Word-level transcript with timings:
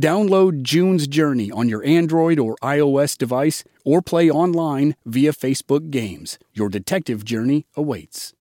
Download 0.00 0.62
June's 0.62 1.06
Journey 1.06 1.52
on 1.52 1.68
your 1.68 1.84
Android 1.84 2.40
or 2.40 2.56
iOS 2.56 3.16
device 3.16 3.62
or 3.84 4.02
play 4.02 4.28
online 4.28 4.96
via 5.06 5.32
Facebook 5.32 5.90
Games. 5.90 6.36
Your 6.52 6.68
detective 6.68 7.24
journey 7.24 7.66
awaits. 7.76 8.34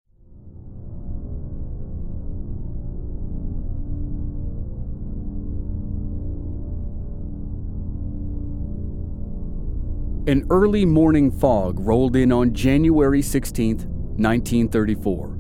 An 10.25 10.47
early 10.49 10.86
morning 10.86 11.30
fog 11.30 11.80
rolled 11.80 12.16
in 12.16 12.31
on 12.31 12.53
January 12.53 13.22
16, 13.22 13.77
1934. 13.77 15.38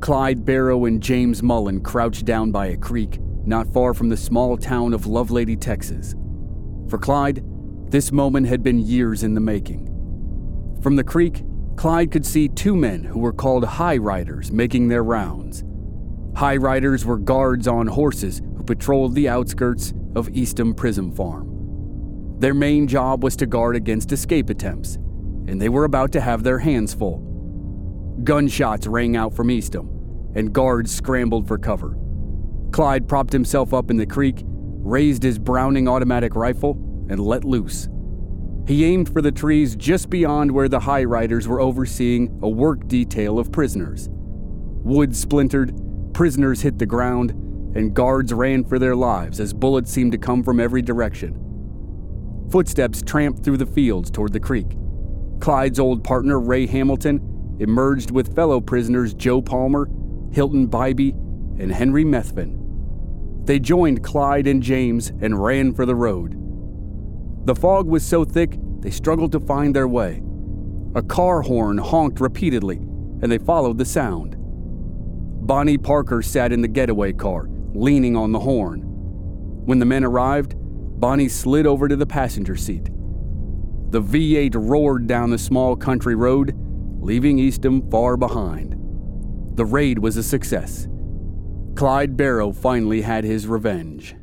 Clyde 0.00 0.44
Barrow 0.44 0.84
and 0.84 1.02
James 1.02 1.42
Mullen 1.42 1.80
crouched 1.80 2.26
down 2.26 2.52
by 2.52 2.66
a 2.66 2.76
creek 2.76 3.18
not 3.46 3.72
far 3.72 3.94
from 3.94 4.08
the 4.08 4.16
small 4.16 4.56
town 4.56 4.92
of 4.92 5.02
Lovelady, 5.02 5.60
Texas. 5.60 6.14
For 6.88 6.98
Clyde, 6.98 7.42
this 7.90 8.12
moment 8.12 8.46
had 8.46 8.62
been 8.62 8.78
years 8.78 9.22
in 9.22 9.34
the 9.34 9.40
making. 9.40 9.88
From 10.82 10.96
the 10.96 11.04
creek, 11.04 11.42
Clyde 11.76 12.10
could 12.10 12.26
see 12.26 12.48
two 12.48 12.76
men 12.76 13.04
who 13.04 13.18
were 13.18 13.32
called 13.32 13.64
high 13.64 13.96
riders 13.96 14.52
making 14.52 14.88
their 14.88 15.04
rounds. 15.04 15.64
High 16.34 16.56
riders 16.56 17.04
were 17.04 17.18
guards 17.18 17.68
on 17.68 17.86
horses 17.86 18.40
who 18.56 18.62
patrolled 18.62 19.14
the 19.14 19.28
outskirts 19.28 19.92
of 20.14 20.28
Eastham 20.30 20.74
Prison 20.74 21.10
Farm. 21.12 22.36
Their 22.38 22.54
main 22.54 22.88
job 22.88 23.22
was 23.22 23.36
to 23.36 23.46
guard 23.46 23.76
against 23.76 24.12
escape 24.12 24.50
attempts, 24.50 24.96
and 25.46 25.60
they 25.60 25.68
were 25.68 25.84
about 25.84 26.12
to 26.12 26.20
have 26.20 26.42
their 26.42 26.58
hands 26.58 26.94
full. 26.94 27.18
Gunshots 28.24 28.86
rang 28.86 29.16
out 29.16 29.34
from 29.34 29.50
Eastham, 29.50 29.88
and 30.34 30.52
guards 30.52 30.94
scrambled 30.94 31.46
for 31.46 31.58
cover. 31.58 31.96
Clyde 32.72 33.06
propped 33.06 33.32
himself 33.32 33.74
up 33.74 33.90
in 33.90 33.98
the 33.98 34.06
creek, 34.06 34.42
raised 34.44 35.22
his 35.22 35.38
Browning 35.38 35.86
automatic 35.86 36.34
rifle, 36.34 36.72
and 37.10 37.20
let 37.20 37.44
loose. 37.44 37.88
He 38.66 38.86
aimed 38.86 39.12
for 39.12 39.20
the 39.20 39.30
trees 39.30 39.76
just 39.76 40.08
beyond 40.08 40.50
where 40.50 40.68
the 40.68 40.80
high 40.80 41.04
riders 41.04 41.46
were 41.46 41.60
overseeing 41.60 42.38
a 42.42 42.48
work 42.48 42.88
detail 42.88 43.38
of 43.38 43.52
prisoners. 43.52 44.08
Wood 44.10 45.14
splintered, 45.14 45.74
prisoners 46.14 46.62
hit 46.62 46.78
the 46.78 46.86
ground, 46.86 47.32
and 47.76 47.94
guards 47.94 48.32
ran 48.32 48.64
for 48.64 48.78
their 48.78 48.96
lives 48.96 49.38
as 49.38 49.52
bullets 49.52 49.90
seemed 49.90 50.12
to 50.12 50.18
come 50.18 50.42
from 50.42 50.58
every 50.58 50.80
direction. 50.80 51.38
Footsteps 52.50 53.02
tramped 53.02 53.44
through 53.44 53.56
the 53.58 53.66
fields 53.66 54.10
toward 54.10 54.32
the 54.32 54.40
creek. 54.40 54.76
Clyde's 55.40 55.80
old 55.80 56.04
partner, 56.04 56.40
Ray 56.40 56.66
Hamilton, 56.66 57.56
emerged 57.60 58.10
with 58.10 58.34
fellow 58.34 58.60
prisoners 58.60 59.12
Joe 59.12 59.42
Palmer, 59.42 59.88
Hilton 60.32 60.68
Bybee, 60.68 61.12
and 61.60 61.70
Henry 61.70 62.04
Methvin. 62.04 62.61
They 63.44 63.58
joined 63.58 64.04
Clyde 64.04 64.46
and 64.46 64.62
James 64.62 65.10
and 65.20 65.42
ran 65.42 65.74
for 65.74 65.84
the 65.84 65.96
road. 65.96 66.36
The 67.44 67.56
fog 67.56 67.86
was 67.86 68.06
so 68.06 68.24
thick 68.24 68.56
they 68.80 68.90
struggled 68.90 69.32
to 69.32 69.40
find 69.40 69.74
their 69.74 69.88
way. 69.88 70.22
A 70.94 71.02
car 71.02 71.42
horn 71.42 71.78
honked 71.78 72.20
repeatedly, 72.20 72.76
and 72.76 73.32
they 73.32 73.38
followed 73.38 73.78
the 73.78 73.84
sound. 73.84 74.36
Bonnie 75.46 75.78
Parker 75.78 76.22
sat 76.22 76.52
in 76.52 76.62
the 76.62 76.68
getaway 76.68 77.12
car, 77.12 77.48
leaning 77.74 78.16
on 78.16 78.30
the 78.30 78.38
horn. 78.38 78.82
When 79.64 79.80
the 79.80 79.86
men 79.86 80.04
arrived, 80.04 80.54
Bonnie 80.56 81.28
slid 81.28 81.66
over 81.66 81.88
to 81.88 81.96
the 81.96 82.06
passenger 82.06 82.54
seat. 82.54 82.90
The 83.90 84.00
V8 84.00 84.54
roared 84.54 85.08
down 85.08 85.30
the 85.30 85.38
small 85.38 85.74
country 85.74 86.14
road, 86.14 86.54
leaving 87.00 87.38
Eastham 87.40 87.90
far 87.90 88.16
behind. 88.16 88.76
The 89.56 89.64
raid 89.64 89.98
was 89.98 90.16
a 90.16 90.22
success. 90.22 90.86
Clyde 91.74 92.16
Barrow 92.16 92.52
finally 92.52 93.00
had 93.00 93.24
his 93.24 93.46
revenge. 93.46 94.14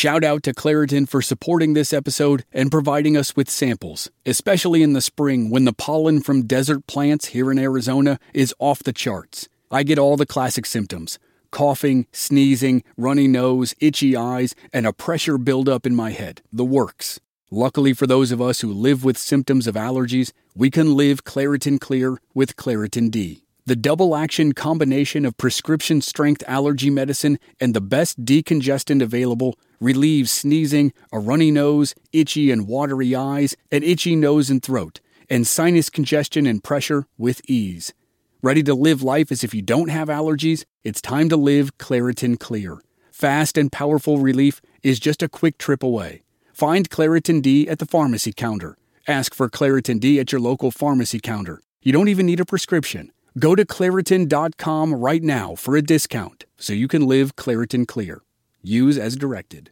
Shout 0.00 0.24
out 0.24 0.42
to 0.44 0.54
Claritin 0.54 1.06
for 1.06 1.20
supporting 1.20 1.74
this 1.74 1.92
episode 1.92 2.46
and 2.54 2.70
providing 2.70 3.18
us 3.18 3.36
with 3.36 3.50
samples, 3.50 4.10
especially 4.24 4.82
in 4.82 4.94
the 4.94 5.02
spring 5.02 5.50
when 5.50 5.66
the 5.66 5.74
pollen 5.74 6.22
from 6.22 6.46
desert 6.46 6.86
plants 6.86 7.26
here 7.26 7.52
in 7.52 7.58
Arizona 7.58 8.18
is 8.32 8.54
off 8.58 8.82
the 8.82 8.94
charts. 8.94 9.46
I 9.70 9.82
get 9.82 9.98
all 9.98 10.16
the 10.16 10.24
classic 10.24 10.64
symptoms 10.64 11.18
coughing, 11.50 12.06
sneezing, 12.12 12.82
runny 12.96 13.28
nose, 13.28 13.74
itchy 13.78 14.16
eyes, 14.16 14.54
and 14.72 14.86
a 14.86 14.94
pressure 14.94 15.36
buildup 15.36 15.84
in 15.84 15.94
my 15.94 16.12
head. 16.12 16.40
The 16.50 16.64
works. 16.64 17.20
Luckily 17.50 17.92
for 17.92 18.06
those 18.06 18.32
of 18.32 18.40
us 18.40 18.62
who 18.62 18.72
live 18.72 19.04
with 19.04 19.18
symptoms 19.18 19.66
of 19.66 19.74
allergies, 19.74 20.32
we 20.56 20.70
can 20.70 20.96
live 20.96 21.24
Claritin 21.24 21.78
Clear 21.78 22.16
with 22.32 22.56
Claritin 22.56 23.10
D. 23.10 23.44
The 23.70 23.76
double 23.76 24.16
action 24.16 24.52
combination 24.52 25.24
of 25.24 25.36
prescription 25.36 26.00
strength 26.00 26.42
allergy 26.48 26.90
medicine 26.90 27.38
and 27.60 27.72
the 27.72 27.80
best 27.80 28.24
decongestant 28.24 29.00
available 29.00 29.56
relieves 29.78 30.32
sneezing, 30.32 30.92
a 31.12 31.20
runny 31.20 31.52
nose, 31.52 31.94
itchy 32.12 32.50
and 32.50 32.66
watery 32.66 33.14
eyes, 33.14 33.56
an 33.70 33.84
itchy 33.84 34.16
nose 34.16 34.50
and 34.50 34.60
throat, 34.60 34.98
and 35.28 35.46
sinus 35.46 35.88
congestion 35.88 36.46
and 36.46 36.64
pressure 36.64 37.06
with 37.16 37.48
ease. 37.48 37.94
Ready 38.42 38.64
to 38.64 38.74
live 38.74 39.04
life 39.04 39.30
as 39.30 39.44
if 39.44 39.54
you 39.54 39.62
don't 39.62 39.88
have 39.88 40.08
allergies? 40.08 40.64
It's 40.82 41.00
time 41.00 41.28
to 41.28 41.36
live 41.36 41.78
Claritin 41.78 42.40
Clear. 42.40 42.82
Fast 43.12 43.56
and 43.56 43.70
powerful 43.70 44.18
relief 44.18 44.60
is 44.82 44.98
just 44.98 45.22
a 45.22 45.28
quick 45.28 45.58
trip 45.58 45.84
away. 45.84 46.24
Find 46.52 46.90
Claritin 46.90 47.40
D 47.40 47.68
at 47.68 47.78
the 47.78 47.86
pharmacy 47.86 48.32
counter. 48.32 48.76
Ask 49.06 49.32
for 49.32 49.48
Claritin 49.48 50.00
D 50.00 50.18
at 50.18 50.32
your 50.32 50.40
local 50.40 50.72
pharmacy 50.72 51.20
counter. 51.20 51.62
You 51.82 51.92
don't 51.92 52.08
even 52.08 52.26
need 52.26 52.40
a 52.40 52.44
prescription. 52.44 53.12
Go 53.40 53.54
to 53.54 53.64
Claritin.com 53.64 54.94
right 54.94 55.22
now 55.22 55.54
for 55.54 55.74
a 55.74 55.80
discount 55.80 56.44
so 56.58 56.74
you 56.74 56.86
can 56.86 57.06
live 57.06 57.36
Claritin 57.36 57.88
Clear. 57.88 58.20
Use 58.62 58.98
as 58.98 59.16
directed. 59.16 59.70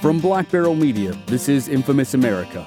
From 0.00 0.20
Black 0.20 0.48
Barrel 0.48 0.76
Media, 0.76 1.18
this 1.26 1.48
is 1.48 1.66
Infamous 1.66 2.14
America. 2.14 2.64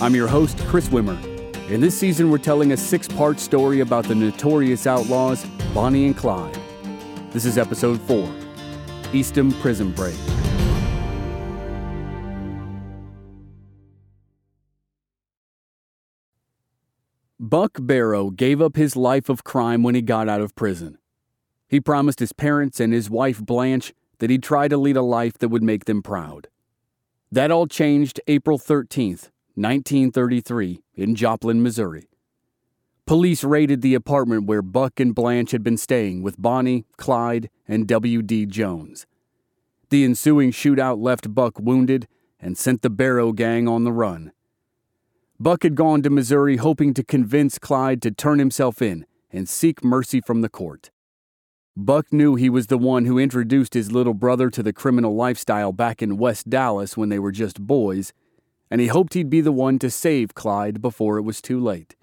I'm 0.00 0.14
your 0.14 0.26
host, 0.26 0.58
Chris 0.66 0.88
Wimmer. 0.88 1.22
In 1.68 1.82
this 1.82 1.98
season, 1.98 2.30
we're 2.30 2.38
telling 2.38 2.72
a 2.72 2.76
six 2.76 3.06
part 3.06 3.38
story 3.38 3.80
about 3.80 4.06
the 4.06 4.14
notorious 4.14 4.86
outlaws, 4.86 5.44
Bonnie 5.74 6.06
and 6.06 6.16
Clyde. 6.16 6.58
This 7.32 7.44
is 7.44 7.58
episode 7.58 8.00
4 8.00 8.26
Eastham 9.12 9.52
Prison 9.60 9.92
Break. 9.92 10.16
Buck 17.44 17.72
Barrow 17.78 18.30
gave 18.30 18.62
up 18.62 18.74
his 18.74 18.96
life 18.96 19.28
of 19.28 19.44
crime 19.44 19.82
when 19.82 19.94
he 19.94 20.00
got 20.00 20.30
out 20.30 20.40
of 20.40 20.54
prison. 20.54 20.96
He 21.68 21.78
promised 21.78 22.18
his 22.18 22.32
parents 22.32 22.80
and 22.80 22.90
his 22.90 23.10
wife 23.10 23.38
Blanche 23.44 23.92
that 24.18 24.30
he'd 24.30 24.42
try 24.42 24.66
to 24.66 24.78
lead 24.78 24.96
a 24.96 25.02
life 25.02 25.36
that 25.36 25.50
would 25.50 25.62
make 25.62 25.84
them 25.84 26.02
proud. 26.02 26.48
That 27.30 27.50
all 27.50 27.66
changed 27.66 28.18
April 28.28 28.58
13th, 28.58 29.28
1933, 29.56 30.84
in 30.94 31.14
Joplin, 31.14 31.62
Missouri. 31.62 32.08
Police 33.04 33.44
raided 33.44 33.82
the 33.82 33.94
apartment 33.94 34.46
where 34.46 34.62
Buck 34.62 34.98
and 34.98 35.14
Blanche 35.14 35.50
had 35.50 35.62
been 35.62 35.76
staying 35.76 36.22
with 36.22 36.40
Bonnie, 36.40 36.86
Clyde, 36.96 37.50
and 37.68 37.86
W.D. 37.86 38.46
Jones. 38.46 39.04
The 39.90 40.02
ensuing 40.02 40.50
shootout 40.50 40.98
left 40.98 41.34
Buck 41.34 41.60
wounded 41.60 42.08
and 42.40 42.56
sent 42.56 42.80
the 42.80 42.88
Barrow 42.88 43.32
gang 43.32 43.68
on 43.68 43.84
the 43.84 43.92
run. 43.92 44.32
Buck 45.44 45.62
had 45.62 45.74
gone 45.74 46.00
to 46.00 46.08
Missouri 46.08 46.56
hoping 46.56 46.94
to 46.94 47.04
convince 47.04 47.58
Clyde 47.58 48.00
to 48.00 48.10
turn 48.10 48.38
himself 48.38 48.80
in 48.80 49.04
and 49.30 49.46
seek 49.46 49.84
mercy 49.84 50.22
from 50.22 50.40
the 50.40 50.48
court. 50.48 50.90
Buck 51.76 52.10
knew 52.10 52.34
he 52.34 52.48
was 52.48 52.68
the 52.68 52.78
one 52.78 53.04
who 53.04 53.18
introduced 53.18 53.74
his 53.74 53.92
little 53.92 54.14
brother 54.14 54.48
to 54.48 54.62
the 54.62 54.72
criminal 54.72 55.14
lifestyle 55.14 55.70
back 55.70 56.00
in 56.00 56.16
West 56.16 56.48
Dallas 56.48 56.96
when 56.96 57.10
they 57.10 57.18
were 57.18 57.30
just 57.30 57.60
boys, 57.60 58.14
and 58.70 58.80
he 58.80 58.86
hoped 58.86 59.12
he'd 59.12 59.28
be 59.28 59.42
the 59.42 59.52
one 59.52 59.78
to 59.80 59.90
save 59.90 60.34
Clyde 60.34 60.80
before 60.80 61.18
it 61.18 61.24
was 61.24 61.42
too 61.42 61.60
late. 61.60 61.94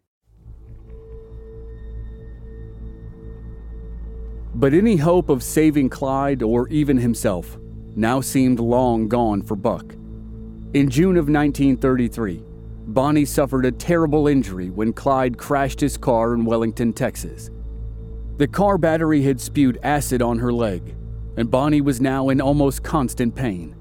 But 4.54 4.76
any 4.76 4.98
hope 4.98 5.30
of 5.30 5.42
saving 5.42 5.90
Clyde 5.90 6.44
or 6.44 6.68
even 6.68 6.98
himself 7.00 7.58
now 7.96 8.22
seemed 8.22 8.60
long 8.60 9.08
gone 9.08 9.42
for 9.42 9.56
Buck. 9.56 9.96
In 10.76 10.92
June 10.92 11.18
of 11.18 11.28
1933, 11.28 12.44
Bonnie 12.94 13.26
suffered 13.26 13.66
a 13.66 13.72
terrible 13.72 14.28
injury 14.28 14.70
when 14.70 14.94
Clyde 14.94 15.38
crashed 15.38 15.80
his 15.80 15.98
car 15.98 16.34
in 16.34 16.46
Wellington, 16.46 16.94
Texas. 16.94 17.50
The 18.38 18.48
car 18.48 18.78
battery 18.78 19.22
had 19.22 19.40
spewed 19.40 19.80
acid 19.84 20.22
on 20.22 20.40
her 20.40 20.52
leg, 20.52 20.96
and 21.38 21.50
Bonnie 21.50 21.82
was 21.82 22.02
now 22.02 22.30
in 22.30 22.42
almost 22.42 22.84
constant 22.84 23.36
pain. 23.36 23.76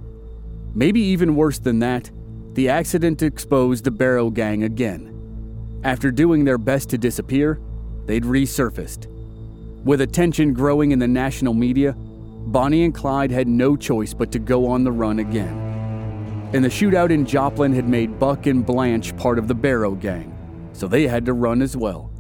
Maybe 0.75 1.01
even 1.01 1.35
worse 1.35 1.59
than 1.59 1.79
that, 1.81 2.11
the 2.53 2.69
accident 2.69 3.23
exposed 3.23 3.85
the 3.85 3.91
Barrow 3.91 4.31
Gang 4.31 4.65
again. 4.65 5.81
After 5.83 6.11
doing 6.11 6.45
their 6.45 6.59
best 6.59 6.91
to 6.91 6.99
disappear, 6.99 7.59
they'd 8.07 8.25
resurfaced. 8.25 9.07
With 9.85 10.03
attention 10.03 10.53
growing 10.53 10.93
in 10.93 10.99
the 10.99 11.09
national 11.09 11.55
media, 11.55 11.95
Bonnie 11.97 12.85
and 12.85 12.95
Clyde 12.95 13.31
had 13.31 13.49
no 13.49 13.77
choice 13.77 14.13
but 14.13 14.31
to 14.33 14.39
go 14.39 14.67
on 14.67 14.85
the 14.85 14.93
run 14.93 15.21
again 15.21 15.70
and 16.53 16.65
the 16.65 16.69
shootout 16.69 17.11
in 17.11 17.25
Joplin 17.25 17.73
had 17.73 17.89
made 17.89 18.19
Buck 18.19 18.47
and 18.47 18.67
Blanche 18.67 19.17
part 19.17 19.39
of 19.39 19.47
the 19.47 19.55
Barrow 19.55 19.93
Gang, 19.95 20.37
so 20.73 20.89
they 20.89 21.07
had 21.07 21.25
to 21.27 21.33
run 21.33 21.63
as 21.63 21.77
well. 21.77 22.11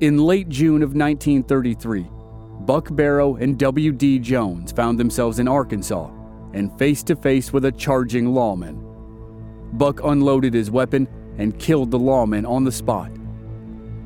In 0.00 0.18
late 0.18 0.48
June 0.48 0.82
of 0.82 0.96
1933, 0.96 2.08
Buck 2.66 2.94
Barrow 2.94 3.36
and 3.36 3.56
W.D. 3.58 4.18
Jones 4.18 4.72
found 4.72 4.98
themselves 4.98 5.38
in 5.38 5.46
Arkansas 5.46 6.10
and 6.54 6.76
face 6.78 7.02
to 7.04 7.14
face 7.14 7.52
with 7.52 7.66
a 7.66 7.72
charging 7.72 8.34
lawman. 8.34 8.80
Buck 9.74 10.02
unloaded 10.02 10.52
his 10.52 10.70
weapon 10.70 11.06
and 11.38 11.58
killed 11.58 11.90
the 11.90 11.98
lawman 11.98 12.44
on 12.44 12.64
the 12.64 12.72
spot. 12.72 13.10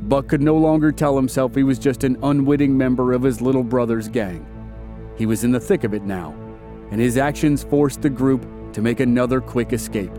Buck 0.09 0.29
could 0.29 0.43
no 0.43 0.57
longer 0.57 0.93
tell 0.93 1.17
himself 1.17 1.55
he 1.55 1.63
was 1.63 1.79
just 1.79 2.05
an 2.05 2.19
unwitting 2.23 2.77
member 2.77 3.13
of 3.13 3.23
his 3.23 3.41
little 3.41 3.65
brother's 3.65 4.09
gang. 4.09 4.47
He 5.17 5.27
was 5.27 5.45
in 5.45 5.53
the 5.53 5.61
thick 5.61 5.85
of 5.85 5.95
it 5.95 6.05
now, 6.05 6.35
and 6.91 7.01
his 7.01 7.17
actions 7.17 7.65
forced 7.65 8.03
the 8.03 8.11
group 8.11 8.47
to 8.73 8.83
make 8.83 9.01
another 9.01 9.41
quick 9.41 9.73
escape. 9.73 10.13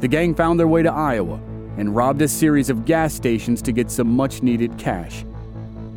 The 0.00 0.08
gang 0.08 0.34
found 0.34 0.60
their 0.60 0.68
way 0.68 0.82
to 0.82 0.92
Iowa 0.92 1.40
and 1.76 1.94
robbed 1.94 2.22
a 2.22 2.28
series 2.28 2.70
of 2.70 2.84
gas 2.84 3.14
stations 3.14 3.62
to 3.62 3.72
get 3.72 3.90
some 3.90 4.08
much 4.08 4.42
needed 4.42 4.78
cash. 4.78 5.24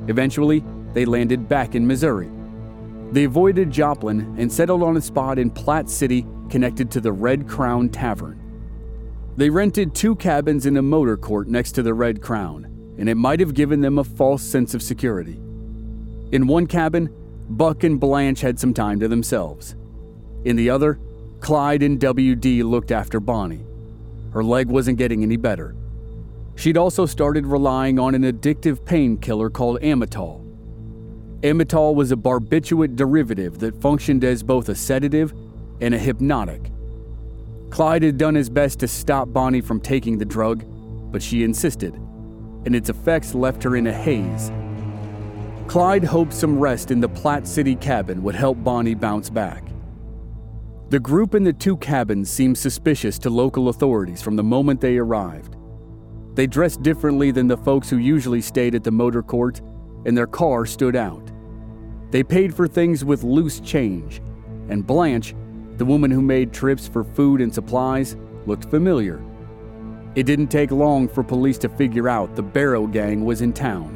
Eventually, 0.07 0.63
they 0.93 1.05
landed 1.05 1.47
back 1.47 1.75
in 1.75 1.85
Missouri. 1.85 2.29
They 3.11 3.23
avoided 3.23 3.71
Joplin 3.71 4.35
and 4.37 4.51
settled 4.51 4.83
on 4.83 4.97
a 4.97 5.01
spot 5.01 5.39
in 5.39 5.51
Platte 5.51 5.89
City 5.89 6.25
connected 6.49 6.91
to 6.91 7.01
the 7.01 7.11
Red 7.11 7.47
Crown 7.47 7.89
Tavern. 7.89 8.39
They 9.37 9.49
rented 9.49 9.95
two 9.95 10.15
cabins 10.15 10.65
in 10.65 10.77
a 10.77 10.81
motor 10.81 11.15
court 11.15 11.47
next 11.47 11.71
to 11.73 11.83
the 11.83 11.93
Red 11.93 12.21
Crown, 12.21 12.65
and 12.97 13.07
it 13.07 13.15
might 13.15 13.39
have 13.39 13.53
given 13.53 13.81
them 13.81 13.97
a 13.97 14.03
false 14.03 14.43
sense 14.43 14.73
of 14.73 14.83
security. 14.83 15.39
In 16.31 16.47
one 16.47 16.67
cabin, 16.67 17.09
Buck 17.49 17.83
and 17.83 17.99
Blanche 17.99 18.41
had 18.41 18.59
some 18.59 18.73
time 18.73 18.99
to 18.99 19.07
themselves. 19.07 19.75
In 20.45 20.55
the 20.55 20.69
other, 20.69 20.99
Clyde 21.39 21.83
and 21.83 22.00
WD 22.00 22.63
looked 22.63 22.91
after 22.91 23.19
Bonnie. 23.19 23.65
Her 24.33 24.44
leg 24.44 24.68
wasn't 24.68 24.97
getting 24.97 25.24
any 25.24 25.38
better. 25.38 25.75
She'd 26.56 26.77
also 26.77 27.06
started 27.06 27.45
relying 27.45 27.97
on 27.97 28.15
an 28.15 28.24
addictive 28.24 28.83
painkiller 28.86 29.50
called 29.50 29.80
Amytal. 29.81 30.45
Amytal 31.41 31.95
was 31.95 32.11
a 32.11 32.18
barbiturate 32.18 32.97
derivative 32.97 33.59
that 33.59 33.81
functioned 33.81 34.25
as 34.25 34.44
both 34.44 34.68
a 34.68 34.75
sedative 34.75 35.33
and 35.80 35.94
a 35.94 35.97
hypnotic. 35.97 36.69
Clyde 37.69 38.04
had 38.04 38.18
done 38.18 38.35
his 38.35 38.49
best 38.49 38.80
to 38.80 38.87
stop 38.87 39.31
Bonnie 39.31 39.61
from 39.61 39.80
taking 39.80 40.18
the 40.18 40.25
drug, 40.25 40.66
but 41.11 41.23
she 41.23 41.44
insisted, 41.44 41.94
and 42.66 42.75
its 42.75 42.90
effects 42.90 43.33
left 43.33 43.63
her 43.63 43.78
in 43.78 43.87
a 43.87 43.94
haze. 43.94 44.52
Clyde 45.68 46.04
hoped 46.04 46.33
some 46.33 46.59
rest 46.59 46.92
in 46.92 46.99
the 46.99 47.07
Platte 47.07 47.47
City 47.47 47.75
cabin 47.75 48.21
would 48.23 48.35
help 48.35 48.61
Bonnie 48.63 48.95
bounce 48.95 49.30
back. 49.30 49.69
The 50.89 50.99
group 50.99 51.35
in 51.35 51.43
the 51.43 51.53
two 51.53 51.77
cabins 51.77 52.31
seemed 52.31 52.57
suspicious 52.57 53.19
to 53.19 53.29
local 53.29 53.69
authorities 53.69 54.23
from 54.23 54.35
the 54.35 54.43
moment 54.43 54.81
they 54.81 54.97
arrived. 54.97 55.55
They 56.33 56.47
dressed 56.47 56.81
differently 56.81 57.29
than 57.29 57.47
the 57.47 57.57
folks 57.57 57.91
who 57.91 57.97
usually 57.97 58.41
stayed 58.41 58.73
at 58.73 58.83
the 58.83 58.89
motor 58.89 59.21
court, 59.21 59.61
and 60.05 60.17
their 60.17 60.25
car 60.25 60.65
stood 60.65 60.95
out. 60.95 61.31
They 62.09 62.23
paid 62.23 62.55
for 62.55 62.67
things 62.67 63.05
with 63.05 63.23
loose 63.23 63.59
change, 63.59 64.19
and 64.69 64.87
Blanche, 64.87 65.35
the 65.77 65.85
woman 65.85 66.09
who 66.09 66.23
made 66.23 66.51
trips 66.51 66.87
for 66.87 67.03
food 67.03 67.39
and 67.39 67.53
supplies, 67.53 68.17
looked 68.47 68.71
familiar. 68.71 69.21
It 70.15 70.23
didn't 70.23 70.47
take 70.47 70.71
long 70.71 71.07
for 71.07 71.23
police 71.23 71.59
to 71.59 71.69
figure 71.69 72.09
out 72.09 72.35
the 72.35 72.41
Barrow 72.41 72.87
Gang 72.87 73.25
was 73.25 73.41
in 73.41 73.53
town. 73.53 73.95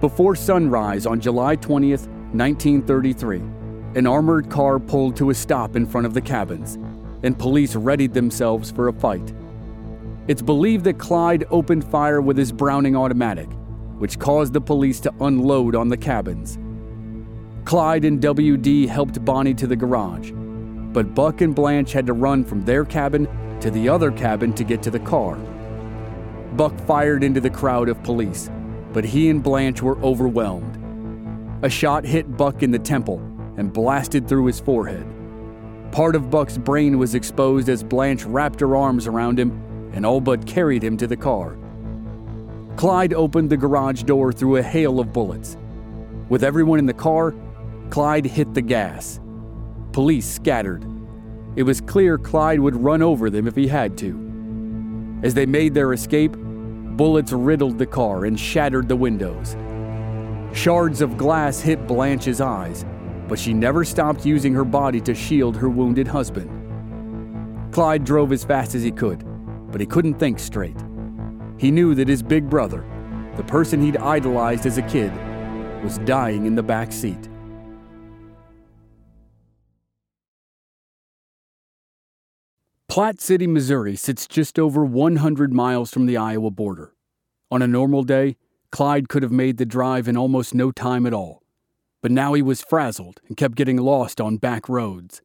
Before 0.00 0.34
sunrise 0.34 1.04
on 1.04 1.20
July 1.20 1.56
20th, 1.56 2.08
1933, 2.32 3.42
an 3.98 4.06
armored 4.06 4.48
car 4.48 4.78
pulled 4.78 5.16
to 5.16 5.30
a 5.30 5.34
stop 5.34 5.74
in 5.74 5.84
front 5.84 6.06
of 6.06 6.14
the 6.14 6.20
cabins, 6.20 6.78
and 7.24 7.36
police 7.36 7.74
readied 7.74 8.14
themselves 8.14 8.70
for 8.70 8.86
a 8.86 8.92
fight. 8.92 9.34
It's 10.28 10.40
believed 10.40 10.84
that 10.84 10.98
Clyde 10.98 11.44
opened 11.50 11.84
fire 11.84 12.20
with 12.20 12.36
his 12.36 12.52
Browning 12.52 12.94
automatic, 12.94 13.48
which 13.98 14.20
caused 14.20 14.52
the 14.52 14.60
police 14.60 15.00
to 15.00 15.12
unload 15.20 15.74
on 15.74 15.88
the 15.88 15.96
cabins. 15.96 16.60
Clyde 17.64 18.04
and 18.04 18.20
WD 18.20 18.86
helped 18.86 19.24
Bonnie 19.24 19.54
to 19.54 19.66
the 19.66 19.74
garage, 19.74 20.30
but 20.92 21.12
Buck 21.12 21.40
and 21.40 21.52
Blanche 21.52 21.92
had 21.92 22.06
to 22.06 22.12
run 22.12 22.44
from 22.44 22.64
their 22.64 22.84
cabin 22.84 23.26
to 23.60 23.68
the 23.68 23.88
other 23.88 24.12
cabin 24.12 24.52
to 24.52 24.62
get 24.62 24.80
to 24.84 24.92
the 24.92 25.00
car. 25.00 25.34
Buck 26.54 26.78
fired 26.86 27.24
into 27.24 27.40
the 27.40 27.50
crowd 27.50 27.88
of 27.88 28.00
police, 28.04 28.48
but 28.92 29.04
he 29.04 29.28
and 29.28 29.42
Blanche 29.42 29.82
were 29.82 29.98
overwhelmed. 30.02 30.76
A 31.64 31.68
shot 31.68 32.04
hit 32.04 32.36
Buck 32.36 32.62
in 32.62 32.70
the 32.70 32.78
temple, 32.78 33.20
and 33.58 33.72
blasted 33.72 34.26
through 34.26 34.46
his 34.46 34.60
forehead. 34.60 35.06
Part 35.92 36.14
of 36.14 36.30
Buck's 36.30 36.56
brain 36.56 36.96
was 36.96 37.14
exposed 37.14 37.68
as 37.68 37.82
Blanche 37.82 38.24
wrapped 38.24 38.60
her 38.60 38.76
arms 38.76 39.06
around 39.06 39.38
him 39.38 39.90
and 39.92 40.06
all 40.06 40.20
but 40.20 40.46
carried 40.46 40.82
him 40.82 40.96
to 40.96 41.06
the 41.06 41.16
car. 41.16 41.58
Clyde 42.76 43.12
opened 43.12 43.50
the 43.50 43.56
garage 43.56 44.04
door 44.04 44.32
through 44.32 44.56
a 44.56 44.62
hail 44.62 45.00
of 45.00 45.12
bullets. 45.12 45.56
With 46.28 46.44
everyone 46.44 46.78
in 46.78 46.86
the 46.86 46.94
car, 46.94 47.34
Clyde 47.90 48.26
hit 48.26 48.54
the 48.54 48.62
gas. 48.62 49.18
Police 49.92 50.26
scattered. 50.26 50.86
It 51.56 51.64
was 51.64 51.80
clear 51.80 52.18
Clyde 52.18 52.60
would 52.60 52.76
run 52.76 53.02
over 53.02 53.30
them 53.30 53.48
if 53.48 53.56
he 53.56 53.66
had 53.66 53.98
to. 53.98 55.20
As 55.24 55.34
they 55.34 55.46
made 55.46 55.74
their 55.74 55.92
escape, 55.92 56.36
bullets 56.36 57.32
riddled 57.32 57.78
the 57.78 57.86
car 57.86 58.26
and 58.26 58.38
shattered 58.38 58.88
the 58.88 58.94
windows. 58.94 59.56
Shards 60.56 61.00
of 61.00 61.16
glass 61.16 61.60
hit 61.60 61.86
Blanche's 61.88 62.40
eyes, 62.40 62.84
but 63.28 63.38
she 63.38 63.52
never 63.52 63.84
stopped 63.84 64.24
using 64.26 64.54
her 64.54 64.64
body 64.64 65.00
to 65.02 65.14
shield 65.14 65.56
her 65.56 65.68
wounded 65.68 66.08
husband. 66.08 66.50
Clyde 67.72 68.04
drove 68.04 68.32
as 68.32 68.44
fast 68.44 68.74
as 68.74 68.82
he 68.82 68.90
could, 68.90 69.24
but 69.70 69.80
he 69.80 69.86
couldn't 69.86 70.14
think 70.14 70.38
straight. 70.38 70.76
He 71.58 71.70
knew 71.70 71.94
that 71.94 72.08
his 72.08 72.22
big 72.22 72.48
brother, 72.48 72.84
the 73.36 73.44
person 73.44 73.82
he'd 73.82 73.98
idolized 73.98 74.64
as 74.66 74.78
a 74.78 74.82
kid, 74.82 75.12
was 75.82 75.98
dying 75.98 76.46
in 76.46 76.54
the 76.54 76.62
back 76.62 76.90
seat. 76.90 77.28
Platte 82.88 83.20
City, 83.20 83.46
Missouri 83.46 83.94
sits 83.94 84.26
just 84.26 84.58
over 84.58 84.84
100 84.84 85.52
miles 85.52 85.92
from 85.92 86.06
the 86.06 86.16
Iowa 86.16 86.50
border. 86.50 86.94
On 87.50 87.62
a 87.62 87.68
normal 87.68 88.02
day, 88.02 88.36
Clyde 88.72 89.08
could 89.08 89.22
have 89.22 89.30
made 89.30 89.58
the 89.58 89.66
drive 89.66 90.08
in 90.08 90.16
almost 90.16 90.54
no 90.54 90.72
time 90.72 91.06
at 91.06 91.14
all. 91.14 91.42
But 92.00 92.12
now 92.12 92.34
he 92.34 92.42
was 92.42 92.62
frazzled 92.62 93.20
and 93.26 93.36
kept 93.36 93.56
getting 93.56 93.76
lost 93.76 94.20
on 94.20 94.36
back 94.36 94.68
roads. 94.68 95.20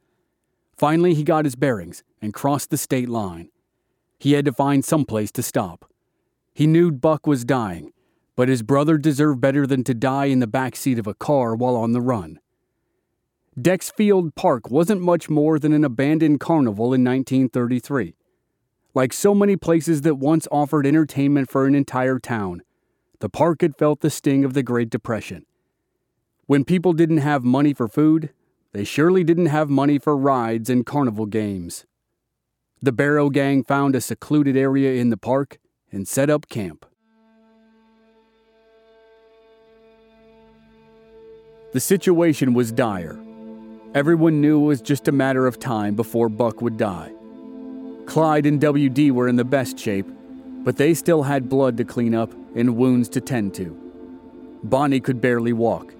Finally, 0.76 1.14
he 1.14 1.24
got 1.24 1.46
his 1.46 1.56
bearings 1.56 2.04
and 2.22 2.34
crossed 2.34 2.70
the 2.70 2.78
state 2.78 3.10
line. 3.10 3.50
He 4.20 4.34
had 4.34 4.46
to 4.46 4.54
find 4.54 4.84
some 4.84 5.06
place 5.06 5.32
to 5.34 5.44
stop. 5.44 5.90
He 6.54 6.68
knew 6.68 6.92
Buck 6.92 7.28
was 7.28 7.46
dying, 7.46 7.92
but 8.36 8.50
his 8.50 8.64
brother 8.64 8.98
deserved 8.98 9.42
better 9.42 9.68
than 9.68 9.84
to 9.84 9.94
die 9.94 10.26
in 10.26 10.40
the 10.40 10.48
back 10.48 10.76
seat 10.76 10.98
of 10.98 11.08
a 11.08 11.14
car 11.14 11.56
while 11.56 11.76
on 11.76 11.92
the 11.92 12.02
run. 12.02 12.40
Dexfield 13.60 14.34
Park 14.34 14.72
wasn't 14.72 15.02
much 15.02 15.30
more 15.30 15.60
than 15.60 15.74
an 15.74 15.84
abandoned 15.84 16.40
carnival 16.40 16.86
in 16.86 17.04
1933. 17.04 18.16
Like 18.96 19.14
so 19.14 19.36
many 19.36 19.56
places 19.56 20.02
that 20.02 20.16
once 20.16 20.48
offered 20.52 20.88
entertainment 20.88 21.52
for 21.52 21.68
an 21.68 21.76
entire 21.76 22.20
town, 22.20 22.64
the 23.20 23.30
park 23.30 23.62
had 23.62 23.78
felt 23.78 24.02
the 24.02 24.10
sting 24.10 24.44
of 24.44 24.54
the 24.54 24.64
Great 24.64 24.90
Depression. 24.90 25.46
When 26.46 26.66
people 26.66 26.92
didn't 26.92 27.20
have 27.20 27.46
money 27.46 27.74
for 27.74 27.88
food, 27.88 28.32
they 28.74 28.84
surely 28.84 29.24
didn't 29.24 29.46
have 29.46 29.70
money 29.70 29.98
for 29.98 30.18
rides 30.18 30.70
and 30.70 30.86
carnival 30.86 31.26
games. 31.26 31.86
The 32.82 32.92
Barrow 32.92 33.30
Gang 33.30 33.64
found 33.64 33.96
a 33.96 34.02
secluded 34.02 34.58
area 34.58 35.00
in 35.00 35.10
the 35.10 35.16
park 35.16 35.58
and 35.90 36.06
set 36.06 36.30
up 36.30 36.50
camp. 36.50 36.86
The 41.72 41.80
situation 41.80 42.54
was 42.54 42.74
dire. 42.74 43.18
Everyone 43.96 44.42
knew 44.42 44.62
it 44.62 44.66
was 44.66 44.82
just 44.82 45.08
a 45.08 45.14
matter 45.14 45.48
of 45.48 45.60
time 45.60 45.96
before 45.96 46.28
Buck 46.28 46.62
would 46.62 46.76
die. 46.76 47.14
Clyde 48.06 48.46
and 48.46 48.60
WD 48.60 49.12
were 49.12 49.30
in 49.30 49.38
the 49.38 49.46
best 49.46 49.80
shape, 49.80 50.08
but 50.66 50.76
they 50.76 50.94
still 50.94 51.24
had 51.24 51.48
blood 51.48 51.78
to 51.78 51.86
clean 51.86 52.14
up 52.14 52.34
and 52.54 52.76
wounds 52.76 53.08
to 53.10 53.22
tend 53.22 53.54
to. 53.56 53.80
Bonnie 54.64 55.00
could 55.00 55.22
barely 55.22 55.54
walk, 55.54 55.94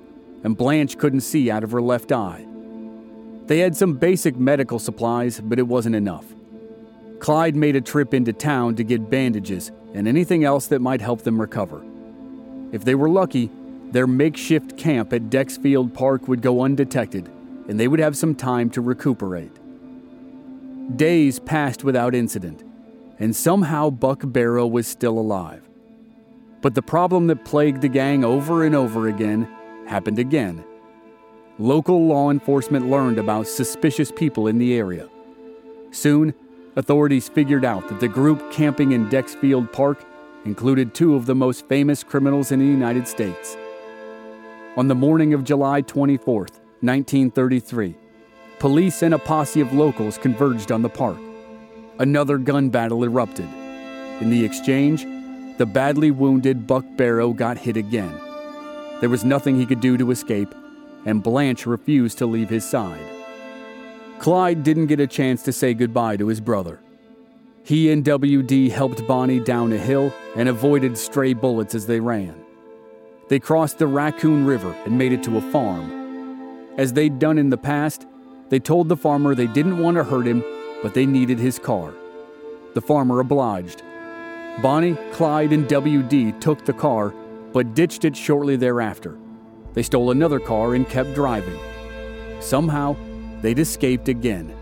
and 0.44 0.58
Blanche 0.58 0.98
couldn't 0.98 1.22
see 1.22 1.50
out 1.50 1.64
of 1.64 1.72
her 1.72 1.82
left 1.82 2.12
eye. 2.12 2.46
They 3.46 3.60
had 3.60 3.76
some 3.76 3.94
basic 3.94 4.38
medical 4.38 4.80
supplies, 4.80 5.40
but 5.40 5.60
it 5.60 5.68
wasn't 5.68 5.96
enough. 5.96 6.26
Clyde 7.20 7.56
made 7.56 7.76
a 7.76 7.82
trip 7.82 8.14
into 8.14 8.34
town 8.34 8.76
to 8.76 8.84
get 8.84 9.10
bandages 9.10 9.72
and 9.94 10.08
anything 10.08 10.44
else 10.44 10.68
that 10.68 10.82
might 10.82 11.02
help 11.02 11.22
them 11.22 11.40
recover. 11.40 11.84
If 12.72 12.84
they 12.84 12.96
were 12.96 13.10
lucky, 13.10 13.50
their 13.92 14.08
makeshift 14.08 14.78
camp 14.78 15.14
at 15.14 15.30
Dexfield 15.30 15.94
Park 15.94 16.28
would 16.28 16.42
go 16.42 16.62
undetected 16.62 17.30
and 17.68 17.80
they 17.80 17.88
would 17.88 18.00
have 18.00 18.18
some 18.18 18.36
time 18.36 18.70
to 18.72 18.82
recuperate. 18.82 19.52
Days 20.98 21.40
passed 21.40 21.84
without 21.84 22.14
incident, 22.14 22.64
and 23.20 23.36
somehow 23.36 23.90
Buck 23.90 24.22
Barrow 24.26 24.68
was 24.68 24.86
still 24.86 25.18
alive. 25.18 25.62
But 26.62 26.76
the 26.76 26.82
problem 26.82 27.28
that 27.28 27.46
plagued 27.46 27.82
the 27.82 27.88
gang 27.88 28.26
over 28.26 28.66
and 28.66 28.76
over 28.76 29.08
again 29.08 29.48
happened 29.88 30.20
again. 30.20 30.64
Local 31.60 32.06
law 32.08 32.32
enforcement 32.32 32.90
learned 32.90 33.20
about 33.20 33.48
suspicious 33.48 34.12
people 34.12 34.48
in 34.48 34.58
the 34.58 34.74
area. 34.74 35.10
Soon, 35.92 36.34
authorities 36.76 37.30
figured 37.30 37.64
out 37.64 37.88
that 37.90 38.00
the 38.00 38.08
group 38.08 38.52
camping 38.52 38.94
in 38.94 39.10
Dexfield 39.10 39.72
Park 39.72 40.04
included 40.46 40.94
two 40.94 41.16
of 41.16 41.26
the 41.26 41.36
most 41.36 41.68
famous 41.68 42.04
criminals 42.04 42.52
in 42.52 42.60
the 42.60 42.66
United 42.66 43.08
States. 43.08 43.56
On 44.76 44.88
the 44.88 44.96
morning 44.96 45.34
of 45.34 45.44
July 45.44 45.82
24, 45.82 46.36
1933, 46.82 47.96
police 48.60 49.04
and 49.04 49.14
a 49.14 49.20
posse 49.20 49.62
of 49.62 49.74
locals 49.74 50.18
converged 50.18 50.72
on 50.72 50.82
the 50.82 50.90
park. 50.90 51.20
Another 52.00 52.40
gun 52.40 52.70
battle 52.70 53.04
erupted. 53.04 53.48
In 54.20 54.32
the 54.32 54.44
exchange, 54.44 55.06
the 55.58 55.66
badly 55.66 56.10
wounded 56.10 56.66
Buck 56.66 56.86
Barrow 56.98 57.34
got 57.34 57.58
hit 57.60 57.78
again. 57.78 58.20
There 59.04 59.10
was 59.10 59.26
nothing 59.26 59.58
he 59.58 59.66
could 59.66 59.82
do 59.82 59.98
to 59.98 60.12
escape, 60.12 60.56
and 61.06 61.22
Blanche 61.22 61.66
refused 61.66 62.20
to 62.20 62.26
leave 62.26 62.50
his 62.50 62.64
side. 62.64 63.06
Clyde 64.20 64.64
didn't 64.64 64.86
get 64.86 65.02
a 65.02 65.08
chance 65.08 65.44
to 65.44 65.52
say 65.52 65.74
goodbye 65.74 66.16
to 66.16 66.30
his 66.30 66.40
brother. 66.40 66.80
He 67.66 67.92
and 67.92 68.06
WD 68.06 68.72
helped 68.72 69.06
Bonnie 69.06 69.42
down 69.42 69.74
a 69.74 69.78
hill 69.78 70.14
and 70.38 70.48
avoided 70.48 70.98
stray 70.98 71.34
bullets 71.34 71.76
as 71.76 71.86
they 71.86 72.00
ran. 72.00 72.34
They 73.28 73.40
crossed 73.40 73.78
the 73.78 73.88
Raccoon 73.88 74.46
River 74.46 74.74
and 74.86 74.98
made 74.98 75.12
it 75.12 75.22
to 75.24 75.36
a 75.36 75.52
farm 75.52 76.04
as 76.78 76.94
they'd 76.94 77.20
done 77.20 77.38
in 77.38 77.50
the 77.50 77.58
past, 77.58 78.08
they 78.48 78.60
told 78.60 78.88
the 78.88 78.96
farmer 78.96 79.36
they 79.36 79.48
didn't 79.48 79.80
want 79.80 79.98
to 79.98 80.04
hurt 80.06 80.26
him, 80.26 80.44
but 80.82 80.94
they 80.94 81.06
needed 81.06 81.40
his 81.40 81.60
car. 81.60 81.94
The 82.74 82.82
farmer 82.82 83.20
obliged. 83.20 83.84
Bonnie, 84.62 84.98
Clyde, 85.12 85.52
and 85.52 85.68
WD 85.68 86.40
took 86.40 86.64
the 86.66 86.74
car, 86.74 87.14
but 87.54 87.74
ditched 87.74 88.04
it 88.04 88.18
shortly 88.18 88.56
thereafter. 88.56 89.18
They 89.74 89.84
stole 89.84 90.12
another 90.12 90.40
car 90.40 90.76
and 90.76 90.88
kept 90.88 91.14
driving. 91.14 91.60
Somehow, 92.42 92.96
they'd 93.42 93.60
escaped 93.60 94.10
again. 94.10 94.54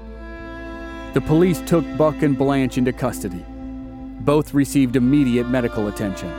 The 1.13 1.21
police 1.21 1.61
took 1.61 1.85
Buck 1.97 2.21
and 2.21 2.37
Blanche 2.37 2.77
into 2.77 2.93
custody. 2.93 3.43
Both 4.19 4.53
received 4.53 4.95
immediate 4.95 5.49
medical 5.49 5.87
attention. 5.87 6.31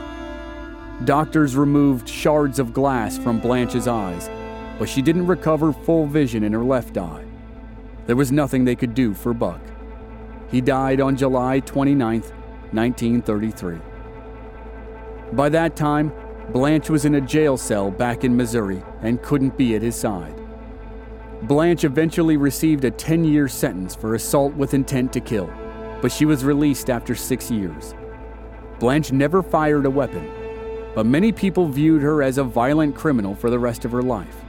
Doctors 1.05 1.55
removed 1.55 2.07
shards 2.07 2.59
of 2.59 2.73
glass 2.73 3.17
from 3.17 3.39
Blanche's 3.39 3.87
eyes 3.87 4.29
but 4.77 4.89
she 4.89 5.01
didn't 5.01 5.27
recover 5.27 5.71
full 5.71 6.05
vision 6.05 6.43
in 6.43 6.53
her 6.53 6.63
left 6.63 6.97
eye. 6.97 7.23
There 8.05 8.15
was 8.15 8.31
nothing 8.31 8.65
they 8.65 8.75
could 8.75 8.93
do 8.93 9.13
for 9.13 9.33
Buck. 9.33 9.61
He 10.49 10.61
died 10.61 10.99
on 10.99 11.15
July 11.15 11.59
29, 11.61 12.21
1933. 12.21 13.77
By 15.33 15.49
that 15.49 15.75
time, 15.75 16.11
Blanche 16.53 16.91
was 16.91 17.05
in 17.05 17.15
a 17.15 17.21
jail 17.21 17.57
cell 17.57 17.89
back 17.89 18.23
in 18.23 18.37
Missouri 18.37 18.83
and 19.01 19.19
couldn't 19.23 19.57
be 19.57 19.75
at 19.75 19.81
his 19.81 19.95
side. 19.95 20.39
Blanche 21.41 21.83
eventually 21.83 22.37
received 22.37 22.85
a 22.85 22.91
10 22.91 23.25
year 23.25 23.47
sentence 23.47 23.95
for 23.95 24.13
assault 24.13 24.53
with 24.53 24.75
intent 24.75 25.11
to 25.13 25.19
kill, 25.19 25.51
but 25.99 26.11
she 26.11 26.25
was 26.25 26.45
released 26.45 26.91
after 26.91 27.15
six 27.15 27.49
years. 27.49 27.95
Blanche 28.79 29.11
never 29.11 29.41
fired 29.41 29.87
a 29.87 29.89
weapon, 29.89 30.29
but 30.93 31.07
many 31.07 31.31
people 31.31 31.67
viewed 31.67 32.03
her 32.03 32.21
as 32.21 32.37
a 32.37 32.43
violent 32.43 32.95
criminal 32.95 33.33
for 33.33 33.49
the 33.49 33.57
rest 33.57 33.83
of 33.83 33.91
her 33.91 34.03
life. 34.03 34.45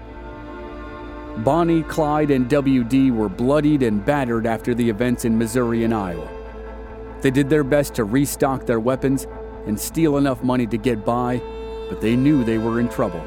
Bonnie, 1.39 1.83
Clyde, 1.85 2.31
and 2.31 2.51
WD 2.51 3.13
were 3.13 3.31
bloodied 3.31 3.83
and 3.83 4.05
battered 4.05 4.47
after 4.47 4.75
the 4.75 4.89
events 4.89 5.25
in 5.25 5.39
Missouri 5.39 5.85
and 5.85 5.95
Iowa. 5.95 6.29
They 7.23 7.31
did 7.31 7.49
their 7.49 7.65
best 7.65 7.95
to 7.95 8.05
restock 8.05 8.67
their 8.67 8.79
weapons 8.79 9.27
and 9.67 9.81
steal 9.81 10.19
enough 10.19 10.45
money 10.45 10.67
to 10.67 10.77
get 10.77 11.03
by, 11.05 11.41
but 11.89 12.01
they 12.01 12.17
knew 12.17 12.45
they 12.45 12.59
were 12.59 12.81
in 12.81 12.89
trouble. 12.89 13.25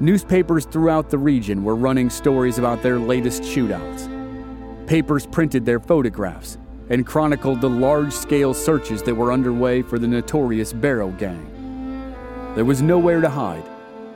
Newspapers 0.00 0.64
throughout 0.64 1.08
the 1.08 1.18
region 1.18 1.62
were 1.62 1.76
running 1.76 2.10
stories 2.10 2.58
about 2.58 2.82
their 2.82 2.98
latest 2.98 3.42
shootouts. 3.42 4.08
Papers 4.86 5.26
printed 5.26 5.64
their 5.64 5.80
photographs 5.80 6.58
and 6.90 7.06
chronicled 7.06 7.60
the 7.60 7.70
large 7.70 8.12
scale 8.12 8.52
searches 8.52 9.02
that 9.02 9.14
were 9.14 9.32
underway 9.32 9.82
for 9.82 9.98
the 9.98 10.06
notorious 10.06 10.72
Barrow 10.72 11.10
Gang. 11.10 11.50
There 12.54 12.64
was 12.64 12.82
nowhere 12.82 13.20
to 13.20 13.28
hide, 13.28 13.64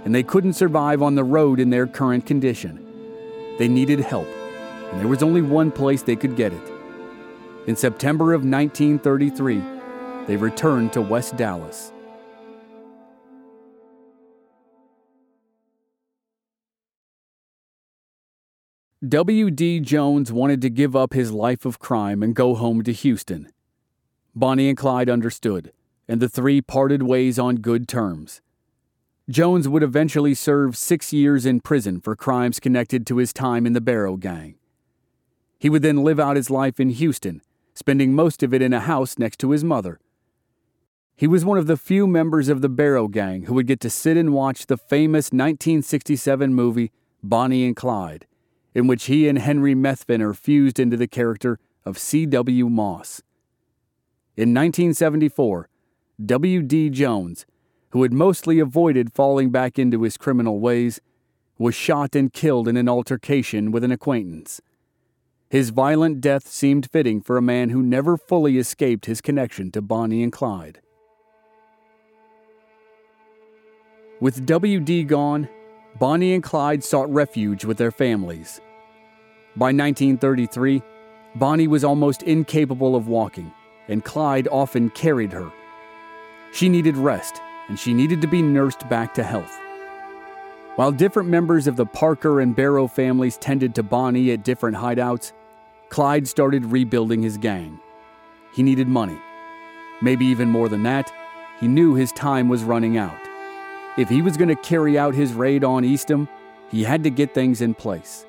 and 0.05 0.15
they 0.15 0.23
couldn't 0.23 0.53
survive 0.53 1.03
on 1.03 1.15
the 1.15 1.25
road 1.25 1.61
in 1.61 1.71
their 1.71 1.87
current 1.87 2.27
condition. 2.27 2.85
They 3.59 3.69
needed 3.69 4.01
help, 4.01 4.29
and 4.91 5.01
there 5.01 5.09
was 5.09 5.23
only 5.23 5.43
one 5.43 5.71
place 5.71 6.03
they 6.03 6.17
could 6.17 6.37
get 6.37 6.53
it. 6.53 6.73
In 7.67 7.77
September 7.77 8.33
of 8.33 8.45
1933, 8.45 9.63
they 10.27 10.37
returned 10.37 10.93
to 10.93 11.01
West 11.01 11.37
Dallas. 11.37 11.93
W.D. 19.07 19.79
Jones 19.79 20.33
wanted 20.33 20.61
to 20.61 20.69
give 20.69 20.97
up 20.97 21.13
his 21.13 21.31
life 21.31 21.65
of 21.65 21.79
crime 21.79 22.21
and 22.21 22.35
go 22.35 22.57
home 22.57 22.83
to 22.83 22.93
Houston. 22.93 23.49
Bonnie 24.35 24.69
and 24.69 24.77
Clyde 24.77 25.09
understood, 25.09 25.73
and 26.09 26.21
the 26.21 26.29
three 26.29 26.61
parted 26.61 27.05
ways 27.05 27.39
on 27.39 27.57
good 27.57 27.87
terms. 27.87 28.41
Jones 29.31 29.69
would 29.69 29.85
eventually 29.85 30.35
serve 30.35 30.77
six 30.77 31.13
years 31.13 31.47
in 31.47 31.61
prison 31.61 32.01
for 32.01 32.17
crimes 32.17 32.59
connected 32.59 33.07
to 33.07 33.19
his 33.19 33.33
time 33.33 33.67
in 33.67 33.73
the 33.73 33.81
Barrow 33.81 34.17
Gang. 34.17 34.57
He 35.61 35.71
would 35.71 35.83
then 35.83 36.03
live 36.03 36.19
out 36.19 36.35
his 36.35 36.51
life 36.51 36.81
in 36.81 36.91
Houston, 36.91 37.41
spending 37.75 38.15
most 38.15 38.43
of 38.43 38.53
it 38.53 38.63
in 38.63 38.73
a 38.73 38.81
house 38.81 39.17
next 39.17 39.39
to 39.39 39.53
his 39.53 39.63
mother. 39.63 40.01
He 41.15 41.29
was 41.29 41.45
one 41.45 41.57
of 41.57 41.69
the 41.69 41.77
few 41.77 42.09
members 42.09 42.49
of 42.49 42.63
the 42.63 42.69
Barrow 42.69 43.07
Gang 43.07 43.45
who 43.45 43.55
would 43.55 43.69
get 43.69 43.79
to 43.81 43.91
sit 43.91 44.17
and 44.17 44.33
watch 44.33 44.67
the 44.67 44.77
famous 44.77 45.27
1967 45.27 46.53
movie 46.53 46.91
Bonnie 47.23 47.65
and 47.65 47.77
Clyde, 47.77 48.27
in 48.79 48.87
which 48.87 49.07
he 49.07 49.27
and 49.27 49.41
Henry 49.41 49.75
Methvin 49.75 50.21
are 50.21 50.33
fused 50.33 50.79
into 50.79 50.97
the 50.97 51.09
character 51.09 51.59
of 51.85 51.99
C.W. 51.99 52.69
Moss. 52.69 53.23
In 54.37 54.55
1974, 54.55 55.69
W.D. 56.25 56.91
Jones, 56.91 57.45
who 57.91 58.05
had 58.05 58.13
mostly 58.13 58.61
avoided 58.61 59.13
falling 59.13 59.51
back 59.51 59.81
into 59.81 60.05
his 60.05 60.17
criminal 60.17 60.61
ways, 60.61 61.01
was 61.59 61.75
shot 61.75 62.15
and 62.15 62.33
killed 62.33 62.69
in 62.69 62.77
an 62.77 62.89
altercation 62.89 63.73
with 63.73 63.83
an 63.83 63.91
acquaintance. 63.91 64.61
His 65.51 65.71
violent 65.71 66.21
death 66.21 66.47
seemed 66.47 66.89
fitting 66.89 67.21
for 67.21 67.37
a 67.37 67.43
man 67.43 67.71
who 67.71 67.83
never 67.83 68.17
fully 68.17 68.59
escaped 68.59 69.07
his 69.07 69.21
connection 69.21 69.73
to 69.73 69.83
Bonnie 69.83 70.23
and 70.23 70.31
Clyde. 70.33 70.81
With 74.21 74.47
W.D. 74.47 75.03
gone, 75.03 75.49
Bonnie 75.99 76.33
and 76.33 76.45
Clyde 76.45 76.85
sought 76.85 77.13
refuge 77.13 77.65
with 77.65 77.77
their 77.77 77.91
families. 77.91 78.61
By 79.59 79.73
1933, 79.73 80.81
Bonnie 81.35 81.67
was 81.67 81.83
almost 81.83 82.23
incapable 82.23 82.95
of 82.95 83.09
walking, 83.09 83.53
and 83.89 84.05
Clyde 84.05 84.47
often 84.53 84.89
carried 84.91 85.33
her. 85.33 85.51
She 86.53 86.69
needed 86.69 86.97
rest, 86.97 87.43
and 87.69 87.77
she 87.77 87.93
needed 87.93 88.21
to 88.21 88.29
be 88.29 88.41
nursed 88.41 88.89
back 88.89 89.15
to 89.15 89.25
health. 89.25 89.53
While 90.77 90.93
different 90.93 91.29
members 91.29 91.67
of 91.67 91.75
the 91.75 91.87
Parker 91.87 92.41
and 92.41 92.55
Barrow 92.55 92.87
families 92.87 93.37
tended 93.37 93.75
to 93.75 93.83
Bonnie 93.83 94.31
at 94.31 94.45
different 94.45 94.77
hideouts, 94.77 95.33
Clyde 95.89 96.29
started 96.29 96.67
rebuilding 96.67 97.21
his 97.21 97.37
gang. 97.37 97.81
He 98.55 98.63
needed 98.63 98.87
money. 98.87 99.19
Maybe 100.01 100.27
even 100.27 100.49
more 100.49 100.69
than 100.69 100.85
that, 100.85 101.13
he 101.59 101.67
knew 101.67 101.97
his 101.97 102.13
time 102.13 102.49
was 102.49 102.63
running 102.63 102.97
out. 102.97 103.19
If 103.97 104.09
he 104.09 104.23
was 104.23 104.37
going 104.37 104.55
to 104.55 104.63
carry 104.63 104.97
out 104.97 105.17
his 105.17 105.33
raid 105.33 105.65
on 105.65 105.85
Eastham, 105.85 106.29
he 106.71 106.85
had 106.85 107.03
to 107.03 107.11
get 107.11 107.35
things 107.35 107.61
in 107.61 107.75
place. 107.75 108.25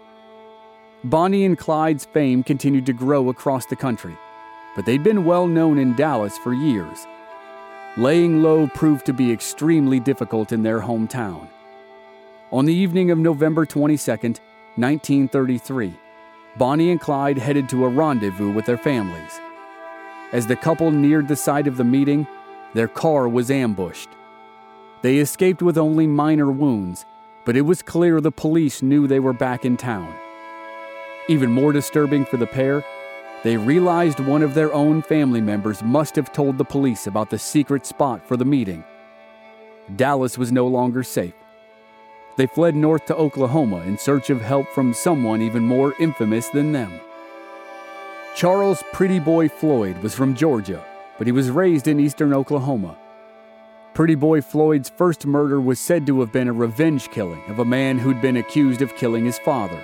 Bonnie 1.06 1.46
and 1.46 1.58
Clyde's 1.58 2.04
fame 2.04 2.44
continued 2.44 2.86
to 2.88 2.94
grow 2.94 3.30
across 3.30 3.66
the 3.66 3.76
country, 3.76 4.18
but 4.76 4.86
they'd 4.86 5.04
been 5.04 5.24
well 5.24 5.48
known 5.48 5.78
in 5.78 5.96
Dallas 5.96 6.38
for 6.40 6.54
years. 6.54 7.08
Laying 7.96 8.44
low 8.44 8.68
proved 8.68 9.06
to 9.06 9.14
be 9.14 9.32
extremely 9.32 10.02
difficult 10.02 10.52
in 10.52 10.62
their 10.62 10.82
hometown. 10.82 11.48
On 12.52 12.66
the 12.66 12.74
evening 12.74 13.12
of 13.12 13.18
November 13.18 13.66
22, 13.66 14.12
1933, 14.12 15.94
Bonnie 16.58 16.92
and 16.92 17.00
Clyde 17.00 17.38
headed 17.38 17.70
to 17.70 17.86
a 17.86 17.90
rendezvous 17.90 18.52
with 18.52 18.66
their 18.66 18.78
families. 18.78 19.40
As 20.34 20.48
the 20.48 20.56
couple 20.58 20.92
neared 20.92 21.30
the 21.30 21.36
site 21.38 21.68
of 21.68 21.78
the 21.78 21.84
meeting, 21.86 22.28
their 22.74 22.90
car 22.90 23.30
was 23.30 23.50
ambushed. 23.50 24.10
They 25.02 25.20
escaped 25.20 25.62
with 25.62 25.78
only 25.78 26.08
minor 26.08 26.52
wounds, 26.52 27.06
but 27.46 27.56
it 27.56 27.62
was 27.62 27.82
clear 27.82 28.20
the 28.20 28.32
police 28.32 28.82
knew 28.82 29.08
they 29.08 29.22
were 29.22 29.32
back 29.32 29.64
in 29.64 29.78
town. 29.78 30.14
Even 31.30 31.52
more 31.52 31.72
disturbing 31.72 32.26
for 32.26 32.38
the 32.38 32.48
pair, 32.48 32.84
they 33.44 33.56
realized 33.56 34.20
one 34.20 34.42
of 34.42 34.56
their 34.56 34.74
own 34.74 35.04
family 35.04 35.40
members 35.40 35.84
must 35.84 36.16
have 36.16 36.34
told 36.34 36.58
the 36.58 36.66
police 36.66 37.06
about 37.06 37.30
the 37.30 37.38
secret 37.38 37.86
spot 37.86 38.28
for 38.28 38.36
the 38.36 38.44
meeting. 38.44 38.84
Dallas 39.96 40.40
was 40.40 40.52
no 40.52 40.66
longer 40.66 41.04
safe. 41.04 41.36
They 42.36 42.48
fled 42.48 42.76
north 42.76 43.06
to 43.06 43.16
Oklahoma 43.16 43.82
in 43.82 44.00
search 44.00 44.32
of 44.32 44.42
help 44.42 44.70
from 44.70 44.92
someone 44.92 45.44
even 45.44 45.62
more 45.62 45.94
infamous 46.00 46.50
than 46.50 46.72
them. 46.72 47.00
Charles 48.36 48.84
Pretty 48.92 49.20
Boy 49.20 49.50
Floyd 49.50 50.00
was 50.00 50.16
from 50.16 50.34
Georgia, 50.34 50.84
but 51.20 51.28
he 51.28 51.32
was 51.32 51.52
raised 51.52 51.88
in 51.88 52.00
eastern 52.00 52.34
Oklahoma. 52.34 52.98
Pretty 53.94 54.16
Boy 54.16 54.42
Floyd's 54.42 54.90
first 54.90 55.28
murder 55.28 55.62
was 55.62 55.80
said 55.80 56.08
to 56.08 56.22
have 56.22 56.32
been 56.32 56.48
a 56.48 56.54
revenge 56.54 57.12
killing 57.12 57.44
of 57.50 57.60
a 57.60 57.66
man 57.66 58.00
who'd 58.00 58.20
been 58.20 58.38
accused 58.38 58.82
of 58.82 58.96
killing 58.96 59.26
his 59.26 59.38
father. 59.38 59.84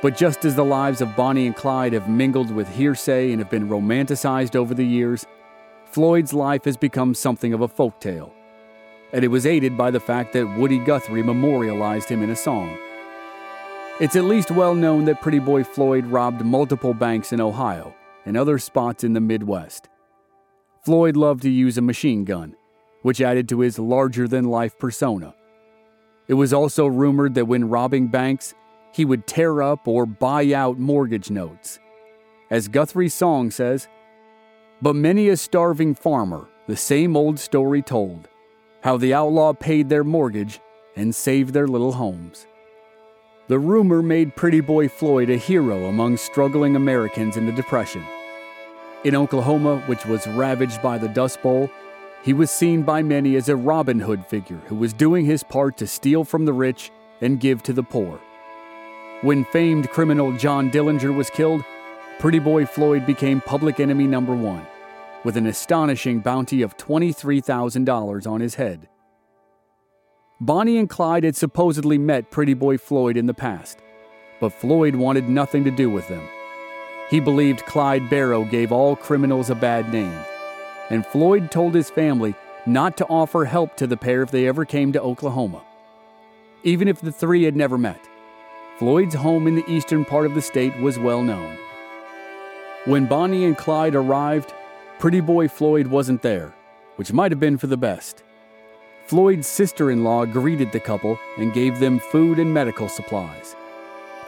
But 0.00 0.16
just 0.16 0.44
as 0.44 0.54
the 0.54 0.64
lives 0.64 1.00
of 1.00 1.16
Bonnie 1.16 1.46
and 1.46 1.56
Clyde 1.56 1.92
have 1.92 2.08
mingled 2.08 2.52
with 2.52 2.68
hearsay 2.68 3.32
and 3.32 3.40
have 3.40 3.50
been 3.50 3.68
romanticized 3.68 4.54
over 4.54 4.72
the 4.72 4.86
years, 4.86 5.26
Floyd's 5.86 6.32
life 6.32 6.64
has 6.66 6.76
become 6.76 7.14
something 7.14 7.52
of 7.52 7.62
a 7.62 7.68
folk 7.68 8.00
tale. 8.00 8.32
And 9.12 9.24
it 9.24 9.28
was 9.28 9.46
aided 9.46 9.76
by 9.76 9.90
the 9.90 10.00
fact 10.00 10.34
that 10.34 10.58
Woody 10.58 10.78
Guthrie 10.78 11.22
memorialized 11.22 12.08
him 12.08 12.22
in 12.22 12.30
a 12.30 12.36
song. 12.36 12.78
It's 14.00 14.14
at 14.14 14.24
least 14.24 14.52
well 14.52 14.76
known 14.76 15.06
that 15.06 15.20
Pretty 15.20 15.40
Boy 15.40 15.64
Floyd 15.64 16.06
robbed 16.06 16.44
multiple 16.44 16.94
banks 16.94 17.32
in 17.32 17.40
Ohio 17.40 17.92
and 18.24 18.36
other 18.36 18.58
spots 18.58 19.02
in 19.02 19.14
the 19.14 19.20
Midwest. 19.20 19.88
Floyd 20.84 21.16
loved 21.16 21.42
to 21.42 21.50
use 21.50 21.76
a 21.76 21.82
machine 21.82 22.24
gun, 22.24 22.54
which 23.02 23.20
added 23.20 23.48
to 23.48 23.60
his 23.60 23.78
larger 23.78 24.28
than 24.28 24.44
life 24.44 24.78
persona. 24.78 25.34
It 26.28 26.34
was 26.34 26.52
also 26.52 26.86
rumored 26.86 27.34
that 27.34 27.46
when 27.46 27.68
robbing 27.68 28.06
banks, 28.06 28.54
he 28.92 29.04
would 29.04 29.26
tear 29.26 29.62
up 29.62 29.86
or 29.86 30.06
buy 30.06 30.52
out 30.52 30.78
mortgage 30.78 31.30
notes. 31.30 31.78
As 32.50 32.68
Guthrie's 32.68 33.14
song 33.14 33.50
says, 33.50 33.88
But 34.80 34.96
many 34.96 35.28
a 35.28 35.36
starving 35.36 35.94
farmer, 35.94 36.48
the 36.66 36.76
same 36.76 37.16
old 37.16 37.38
story 37.38 37.82
told, 37.82 38.28
how 38.82 38.96
the 38.96 39.14
outlaw 39.14 39.52
paid 39.52 39.88
their 39.88 40.04
mortgage 40.04 40.60
and 40.96 41.14
saved 41.14 41.52
their 41.52 41.68
little 41.68 41.92
homes. 41.92 42.46
The 43.48 43.58
rumor 43.58 44.02
made 44.02 44.36
Pretty 44.36 44.60
Boy 44.60 44.88
Floyd 44.88 45.30
a 45.30 45.36
hero 45.36 45.86
among 45.86 46.18
struggling 46.18 46.76
Americans 46.76 47.36
in 47.36 47.46
the 47.46 47.52
Depression. 47.52 48.04
In 49.04 49.14
Oklahoma, 49.14 49.82
which 49.86 50.04
was 50.04 50.26
ravaged 50.26 50.82
by 50.82 50.98
the 50.98 51.08
Dust 51.08 51.40
Bowl, 51.40 51.70
he 52.22 52.32
was 52.32 52.50
seen 52.50 52.82
by 52.82 53.02
many 53.02 53.36
as 53.36 53.48
a 53.48 53.56
Robin 53.56 54.00
Hood 54.00 54.26
figure 54.26 54.60
who 54.66 54.74
was 54.74 54.92
doing 54.92 55.24
his 55.24 55.42
part 55.42 55.76
to 55.78 55.86
steal 55.86 56.24
from 56.24 56.44
the 56.44 56.52
rich 56.52 56.90
and 57.20 57.40
give 57.40 57.62
to 57.62 57.72
the 57.72 57.82
poor. 57.82 58.20
When 59.22 59.44
famed 59.46 59.90
criminal 59.90 60.32
John 60.36 60.70
Dillinger 60.70 61.14
was 61.14 61.30
killed, 61.30 61.64
Pretty 62.18 62.38
Boy 62.38 62.66
Floyd 62.66 63.06
became 63.06 63.40
public 63.40 63.80
enemy 63.80 64.06
number 64.06 64.34
one, 64.34 64.66
with 65.24 65.36
an 65.36 65.46
astonishing 65.46 66.20
bounty 66.20 66.62
of 66.62 66.76
$23,000 66.76 68.30
on 68.30 68.40
his 68.40 68.54
head. 68.54 68.88
Bonnie 70.40 70.78
and 70.78 70.88
Clyde 70.88 71.24
had 71.24 71.36
supposedly 71.36 71.98
met 71.98 72.30
Pretty 72.30 72.54
Boy 72.54 72.78
Floyd 72.78 73.16
in 73.16 73.26
the 73.26 73.34
past, 73.34 73.78
but 74.40 74.52
Floyd 74.52 74.94
wanted 74.94 75.28
nothing 75.28 75.64
to 75.64 75.70
do 75.70 75.90
with 75.90 76.06
them. 76.08 76.26
He 77.10 77.18
believed 77.18 77.66
Clyde 77.66 78.08
Barrow 78.08 78.44
gave 78.44 78.70
all 78.70 78.94
criminals 78.94 79.50
a 79.50 79.54
bad 79.54 79.92
name 79.92 80.18
and 80.90 81.06
Floyd 81.06 81.50
told 81.50 81.74
his 81.74 81.90
family 81.90 82.34
not 82.66 82.96
to 82.96 83.06
offer 83.06 83.44
help 83.44 83.76
to 83.76 83.86
the 83.86 83.96
pair 83.96 84.22
if 84.22 84.30
they 84.30 84.46
ever 84.46 84.64
came 84.64 84.92
to 84.92 85.00
Oklahoma. 85.00 85.62
Even 86.64 86.88
if 86.88 87.00
the 87.00 87.12
three 87.12 87.44
had 87.44 87.56
never 87.56 87.78
met, 87.78 88.08
Floyd's 88.78 89.14
home 89.14 89.48
in 89.48 89.56
the 89.56 89.68
eastern 89.68 90.04
part 90.04 90.24
of 90.24 90.34
the 90.34 90.42
state 90.42 90.78
was 90.78 91.00
well 91.00 91.20
known. 91.20 91.58
When 92.84 93.06
Bonnie 93.06 93.44
and 93.44 93.58
Clyde 93.58 93.96
arrived, 93.96 94.54
Pretty 95.00 95.20
Boy 95.20 95.48
Floyd 95.48 95.88
wasn't 95.88 96.22
there, 96.22 96.54
which 96.94 97.12
might 97.12 97.32
have 97.32 97.40
been 97.40 97.58
for 97.58 97.66
the 97.66 97.76
best. 97.76 98.22
Floyd's 99.06 99.48
sister 99.48 99.90
in 99.90 100.04
law 100.04 100.24
greeted 100.24 100.70
the 100.70 100.78
couple 100.78 101.18
and 101.38 101.52
gave 101.52 101.80
them 101.80 101.98
food 101.98 102.38
and 102.38 102.54
medical 102.54 102.88
supplies. 102.88 103.56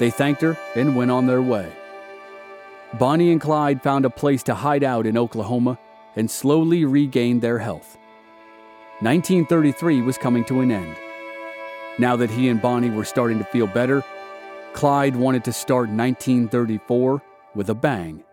They 0.00 0.10
thanked 0.10 0.40
her 0.42 0.58
and 0.74 0.96
went 0.96 1.12
on 1.12 1.26
their 1.26 1.42
way. 1.42 1.70
Bonnie 2.94 3.30
and 3.30 3.40
Clyde 3.40 3.82
found 3.82 4.04
a 4.04 4.10
place 4.10 4.42
to 4.44 4.54
hide 4.54 4.82
out 4.82 5.06
in 5.06 5.16
Oklahoma 5.16 5.78
and 6.16 6.28
slowly 6.28 6.84
regained 6.84 7.40
their 7.40 7.60
health. 7.60 7.96
1933 8.98 10.02
was 10.02 10.18
coming 10.18 10.44
to 10.46 10.60
an 10.60 10.72
end. 10.72 10.96
Now 12.00 12.16
that 12.16 12.30
he 12.30 12.48
and 12.48 12.60
Bonnie 12.60 12.90
were 12.90 13.04
starting 13.04 13.38
to 13.38 13.44
feel 13.44 13.68
better, 13.68 14.02
Clyde 14.72 15.16
wanted 15.16 15.44
to 15.44 15.52
start 15.52 15.90
1934 15.90 17.22
with 17.54 17.68
a 17.68 17.74
bang. 17.74 18.24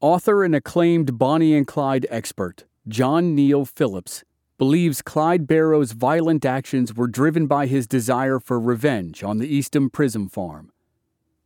Author 0.00 0.44
and 0.44 0.54
acclaimed 0.54 1.18
Bonnie 1.18 1.54
and 1.54 1.66
Clyde 1.66 2.06
expert, 2.10 2.64
John 2.86 3.34
Neal 3.34 3.64
Phillips, 3.64 4.22
believes 4.58 5.02
Clyde 5.02 5.46
Barrow's 5.46 5.92
violent 5.92 6.44
actions 6.44 6.94
were 6.94 7.06
driven 7.08 7.46
by 7.46 7.66
his 7.66 7.86
desire 7.86 8.38
for 8.38 8.60
revenge 8.60 9.24
on 9.24 9.38
the 9.38 9.48
Eastham 9.48 9.90
Prison 9.90 10.28
Farm. 10.28 10.70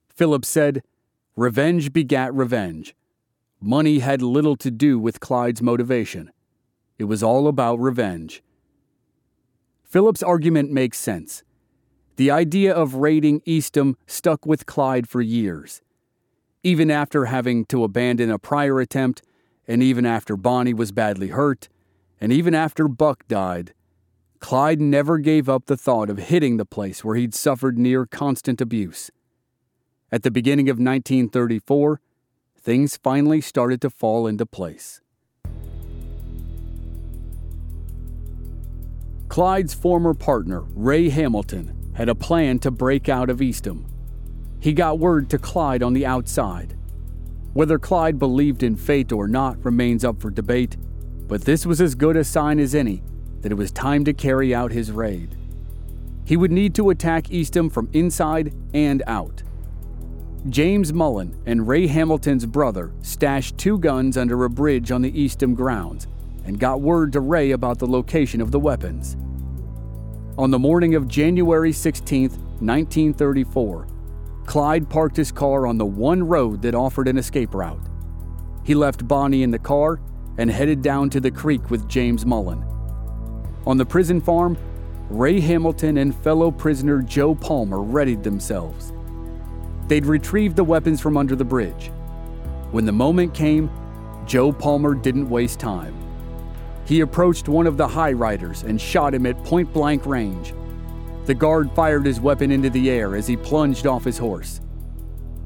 Phillips 0.09 0.49
said, 0.49 0.83
Revenge 1.37 1.93
begat 1.93 2.35
revenge. 2.35 2.97
Money 3.61 4.01
had 4.01 4.23
little 4.23 4.57
to 4.57 4.71
do 4.71 4.99
with 4.99 5.21
Clyde's 5.21 5.63
motivation. 5.63 6.33
It 6.99 7.05
was 7.05 7.23
all 7.23 7.47
about 7.47 7.79
revenge. 7.79 8.43
Phillips' 9.89 10.23
argument 10.23 10.71
makes 10.71 10.99
sense. 10.99 11.43
The 12.17 12.31
idea 12.31 12.75
of 12.75 12.97
raiding 12.97 13.41
Eastham 13.47 13.97
stuck 14.07 14.45
with 14.45 14.67
Clyde 14.67 15.09
for 15.09 15.23
years. 15.23 15.81
Even 16.63 16.91
after 16.91 17.25
having 17.25 17.65
to 17.67 17.85
abandon 17.85 18.31
a 18.31 18.39
prior 18.39 18.81
attempt, 18.81 19.23
and 19.67 19.83
even 19.83 20.05
after 20.05 20.37
Bonnie 20.37 20.75
was 20.75 20.93
badly 20.93 21.29
hurt, 21.29 21.71
and 22.21 22.33
even 22.33 22.55
after 22.55 22.87
Buck 22.87 23.27
died, 23.29 23.73
Clyde 24.41 24.81
never 24.81 25.17
gave 25.17 25.49
up 25.49 25.67
the 25.67 25.77
thought 25.77 26.11
of 26.11 26.19
hitting 26.19 26.59
the 26.59 26.67
place 26.67 27.03
where 27.03 27.17
he'd 27.17 27.35
suffered 27.35 27.79
near 27.79 28.05
constant 28.05 28.61
abuse. 28.61 29.11
At 30.13 30.23
the 30.23 30.31
beginning 30.31 30.69
of 30.69 30.77
1934, 30.77 32.01
things 32.61 32.99
finally 32.99 33.41
started 33.41 33.81
to 33.81 33.91
fall 33.91 34.27
into 34.27 34.45
place. 34.45 35.01
Clyde's 39.29 39.75
former 39.75 40.15
partner, 40.15 40.63
Ray 40.75 41.11
Hamilton, 41.11 41.93
had 41.95 42.09
a 42.09 42.15
plan 42.15 42.59
to 42.61 42.71
break 42.71 43.09
out 43.09 43.29
of 43.29 43.43
Eastham. 43.43 43.85
He 44.59 44.73
got 44.73 44.99
word 44.99 45.29
to 45.31 45.39
Clyde 45.39 45.83
on 45.83 45.93
the 45.93 46.07
outside. 46.07 46.77
Whether 47.53 47.79
Clyde 47.79 48.19
believed 48.19 48.63
in 48.63 48.75
fate 48.75 49.13
or 49.13 49.29
not 49.29 49.63
remains 49.65 50.05
up 50.05 50.21
for 50.21 50.31
debate, 50.31 50.77
but 51.29 51.43
this 51.43 51.67
was 51.67 51.81
as 51.81 51.95
good 51.95 52.17
a 52.17 52.25
sign 52.25 52.59
as 52.59 52.75
any 52.75 53.03
that 53.43 53.53
it 53.53 53.57
was 53.57 53.71
time 53.71 54.05
to 54.07 54.15
carry 54.15 54.55
out 54.55 54.73
his 54.73 54.91
raid. 54.91 55.37
He 56.25 56.37
would 56.37 56.51
need 56.51 56.75
to 56.77 56.91
attack 56.91 57.31
Eastham 57.31 57.69
from 57.69 57.91
inside 57.93 58.55
and 58.73 59.03
out. 59.07 59.43
James 60.49 60.93
Mullen 60.93 61.41
and 61.47 61.69
Ray 61.69 61.87
Hamilton's 61.87 62.47
brother 62.47 62.93
stashed 63.03 63.59
two 63.59 63.79
guns 63.79 64.17
under 64.17 64.45
a 64.45 64.51
bridge 64.51 64.91
on 64.91 65.03
the 65.03 65.21
Eastham 65.21 65.55
grounds 65.55 66.07
and 66.49 66.59
got 66.59 66.81
word 66.81 67.13
to 67.13 67.21
Ray 67.21 67.51
about 67.51 67.79
the 67.79 67.87
location 67.87 68.41
of 68.41 68.51
the 68.51 68.59
weapons. 68.59 69.19
On 70.39 70.51
the 70.51 70.59
morning 70.59 70.95
of 70.95 71.07
January 71.07 71.73
16, 71.73 72.31
1934, 72.31 73.87
Clyde 74.47 74.89
parked 74.89 75.17
his 75.19 75.31
car 75.31 75.67
on 75.67 75.77
the 75.77 75.85
one 75.85 76.27
road 76.27 76.63
that 76.63 76.75
offered 76.75 77.07
an 77.07 77.19
escape 77.19 77.53
route. 77.53 77.87
He 78.65 78.75
left 78.75 79.07
Bonnie 79.07 79.43
in 79.43 79.51
the 79.51 79.59
car 79.59 80.01
and 80.39 80.51
headed 80.51 80.81
down 80.81 81.11
to 81.11 81.21
the 81.21 81.31
creek 81.31 81.69
with 81.69 81.87
James 81.87 82.25
Mullen. 82.25 82.65
On 83.67 83.77
the 83.77 83.85
prison 83.85 84.19
farm, 84.19 84.57
Ray 85.11 85.41
Hamilton 85.41 85.99
and 85.99 86.17
fellow 86.17 86.51
prisoner 86.51 87.03
Joe 87.03 87.35
Palmer 87.35 87.83
readied 87.83 88.23
themselves. 88.23 88.95
They'd 89.87 90.07
retrieved 90.07 90.57
the 90.57 90.65
weapons 90.65 90.99
from 90.99 91.19
under 91.19 91.37
the 91.37 91.45
bridge. 91.45 91.91
When 92.71 92.87
the 92.87 92.93
moment 92.93 93.35
came, 93.35 93.71
Joe 94.25 94.51
Palmer 94.51 94.95
didn't 94.95 95.29
waste 95.29 95.61
time. 95.61 96.08
He 96.89 97.01
approached 97.01 97.51
one 97.51 97.67
of 97.67 97.77
the 97.77 97.87
high 97.87 98.13
riders 98.13 98.63
and 98.63 98.81
shot 98.81 99.13
him 99.13 99.27
at 99.27 99.45
point 99.45 99.71
blank 99.75 100.07
range. 100.07 100.55
The 101.27 101.35
guard 101.35 101.71
fired 101.73 102.07
his 102.07 102.19
weapon 102.19 102.51
into 102.51 102.71
the 102.71 102.89
air 102.89 103.15
as 103.15 103.27
he 103.27 103.37
plunged 103.37 103.87
off 103.87 104.05
his 104.05 104.17
horse. 104.17 104.63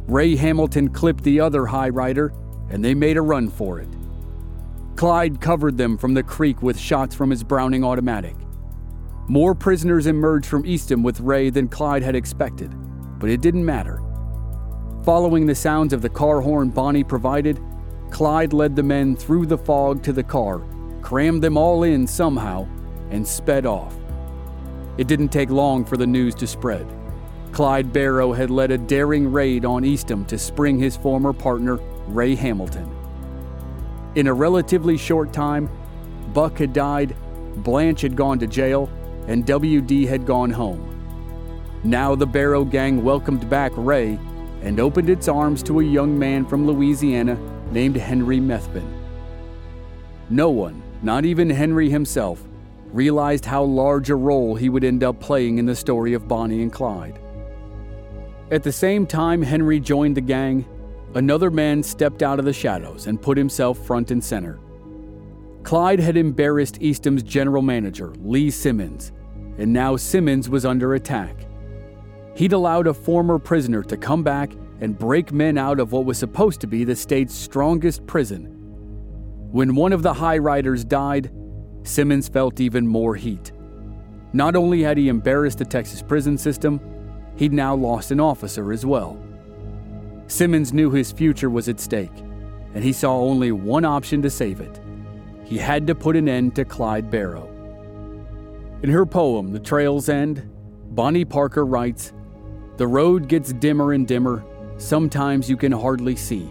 Ray 0.07 0.37
Hamilton 0.37 0.91
clipped 0.91 1.25
the 1.25 1.41
other 1.41 1.67
high 1.67 1.89
rider, 1.89 2.33
and 2.71 2.85
they 2.85 2.95
made 2.95 3.17
a 3.17 3.23
run 3.23 3.49
for 3.51 3.81
it. 3.81 3.89
Clyde 4.95 5.41
covered 5.41 5.77
them 5.77 5.99
from 5.99 6.15
the 6.15 6.23
creek 6.23 6.63
with 6.63 6.79
shots 6.79 7.13
from 7.13 7.31
his 7.31 7.43
Browning 7.43 7.83
automatic. 7.83 8.37
More 9.27 9.53
prisoners 9.53 10.07
emerged 10.07 10.47
from 10.47 10.65
Eastham 10.65 11.03
with 11.03 11.19
Ray 11.19 11.51
than 11.51 11.67
Clyde 11.67 12.05
had 12.05 12.15
expected, 12.15 12.73
but 13.19 13.29
it 13.29 13.41
didn't 13.41 13.65
matter. 13.65 14.01
Following 15.03 15.47
the 15.47 15.57
sounds 15.57 15.93
of 15.93 16.03
the 16.03 16.09
car 16.09 16.41
horn 16.41 16.71
Bonnie 16.71 17.03
provided, 17.03 17.61
Clyde 18.11 18.53
led 18.53 18.77
the 18.77 18.83
men 18.85 19.17
through 19.17 19.47
the 19.47 19.59
fog 19.59 20.05
to 20.05 20.13
the 20.13 20.23
car, 20.23 20.63
crammed 21.03 21.43
them 21.43 21.57
all 21.57 21.83
in 21.83 22.07
somehow, 22.07 22.67
and 23.11 23.27
sped 23.27 23.67
off. 23.67 23.95
It 24.97 25.07
didn't 25.07 25.29
take 25.29 25.51
long 25.51 25.85
for 25.85 25.97
the 25.97 26.07
news 26.07 26.35
to 26.37 26.47
spread. 26.47 26.87
Clyde 27.53 27.93
Barrow 27.93 28.33
had 28.33 28.51
led 28.51 28.71
a 28.71 28.79
daring 28.79 29.31
raid 29.31 29.65
on 29.65 29.85
Eastham 29.85 30.25
to 30.27 30.39
spring 30.39 30.79
his 30.79 30.97
former 30.97 31.33
partner, 31.33 31.79
Ray 32.09 32.35
Hamilton. 32.35 32.91
In 34.15 34.27
a 34.27 34.35
relatively 34.35 34.97
short 34.97 35.33
time, 35.33 35.69
Buck 36.33 36.59
had 36.59 36.73
died, 36.73 37.15
Blanche 37.57 38.01
had 38.01 38.17
gone 38.17 38.39
to 38.39 38.47
jail, 38.47 38.91
and 39.27 39.45
WD 39.45 40.09
had 40.09 40.27
gone 40.27 40.51
home. 40.51 40.89
Now 41.85 42.15
the 42.15 42.27
Barrow 42.27 42.65
gang 42.65 43.05
welcomed 43.05 43.49
back 43.51 43.73
Ray 43.77 44.19
and 44.63 44.79
opened 44.81 45.11
its 45.11 45.29
arms 45.29 45.63
to 45.65 45.81
a 45.81 45.85
young 45.85 46.19
man 46.19 46.47
from 46.47 46.67
Louisiana 46.67 47.37
named 47.71 47.97
Henry 47.97 48.39
Methvin. 48.39 48.87
No 50.31 50.51
one, 50.51 50.82
not 51.03 51.25
even 51.25 51.51
Henry 51.51 51.91
himself, 51.91 52.43
realized 52.87 53.45
how 53.45 53.63
large 53.63 54.11
a 54.11 54.17
role 54.17 54.55
he 54.55 54.69
would 54.69 54.85
end 54.85 55.03
up 55.03 55.21
playing 55.21 55.59
in 55.59 55.67
the 55.67 55.77
story 55.77 56.15
of 56.15 56.29
Bonnie 56.29 56.63
and 56.63 56.73
Clyde. 56.73 57.19
At 58.51 58.63
the 58.63 58.73
same 58.73 59.07
time 59.07 59.43
Henry 59.43 59.81
joined 59.81 60.17
the 60.17 60.21
gang, 60.21 60.67
Another 61.15 61.51
man 61.51 61.83
stepped 61.83 62.23
out 62.23 62.39
of 62.39 62.47
the 62.47 62.55
shadows 62.55 63.07
and 63.07 63.21
put 63.21 63.37
himself 63.37 63.79
front 63.79 64.11
and 64.11 64.25
center. 64.25 64.59
Clyde 65.63 66.01
had 66.01 66.17
embarrassed 66.17 66.79
Eastham's 66.81 67.23
general 67.23 67.61
manager, 67.61 68.15
Lee 68.23 68.51
Simmons, 68.51 69.13
and 69.59 69.73
now 69.73 69.97
Simmons 69.97 70.49
was 70.49 70.65
under 70.65 70.95
attack. 70.95 71.47
He'd 72.35 72.55
allowed 72.55 72.87
a 72.87 72.95
former 72.95 73.39
prisoner 73.39 73.83
to 73.83 73.97
come 73.97 74.23
back 74.23 74.53
and 74.81 74.99
break 74.99 75.33
men 75.33 75.59
out 75.59 75.79
of 75.79 75.93
what 75.93 76.07
was 76.07 76.17
supposed 76.17 76.63
to 76.63 76.67
be 76.67 76.83
the 76.83 76.97
state's 76.97 77.35
strongest 77.35 78.07
prison. 78.07 78.59
When 79.53 79.75
one 79.75 79.93
of 79.93 80.03
the 80.03 80.15
high 80.15 80.39
riders 80.39 80.83
died, 80.83 81.31
Simmons 81.83 82.27
felt 82.27 82.59
even 82.59 82.87
more 82.87 83.15
heat. 83.15 83.53
Not 84.33 84.57
only 84.57 84.83
had 84.83 84.97
he 84.97 85.09
embarrassed 85.09 85.59
the 85.59 85.67
Texas 85.67 86.01
prison 86.01 86.39
system, 86.39 86.81
he'd 87.37 87.53
now 87.53 87.75
lost 87.75 88.11
an 88.11 88.19
officer 88.19 88.73
as 88.73 88.87
well. 88.87 89.23
Simmons 90.27 90.73
knew 90.73 90.91
his 90.91 91.13
future 91.13 91.51
was 91.51 91.69
at 91.69 91.81
stake, 91.81 92.19
and 92.75 92.83
he 92.83 92.95
saw 92.95 93.15
only 93.21 93.53
one 93.53 93.85
option 93.85 94.23
to 94.23 94.31
save 94.31 94.63
it. 94.63 94.81
He 95.45 95.59
had 95.59 95.87
to 95.87 95.95
put 95.95 96.17
an 96.17 96.31
end 96.31 96.55
to 96.57 96.65
Clyde 96.65 97.11
Barrow. 97.11 97.47
In 98.83 98.89
her 98.89 99.05
poem, 99.05 99.53
The 99.53 99.61
Trail's 99.61 100.09
End, 100.09 100.49
Bonnie 100.93 101.27
Parker 101.27 101.67
writes 101.67 102.15
The 102.79 102.87
road 102.87 103.29
gets 103.29 103.53
dimmer 103.53 103.93
and 103.93 104.09
dimmer, 104.09 104.47
sometimes 104.79 105.51
you 105.51 105.59
can 105.59 105.73
hardly 105.73 106.17
see. 106.17 106.51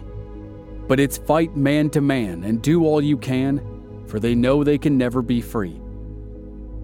But 0.92 1.00
it's 1.00 1.16
fight 1.16 1.56
man 1.56 1.88
to 1.88 2.02
man 2.02 2.44
and 2.44 2.60
do 2.60 2.84
all 2.84 3.00
you 3.00 3.16
can, 3.16 3.62
for 4.06 4.20
they 4.20 4.34
know 4.34 4.62
they 4.62 4.76
can 4.76 4.98
never 4.98 5.22
be 5.22 5.40
free. 5.40 5.80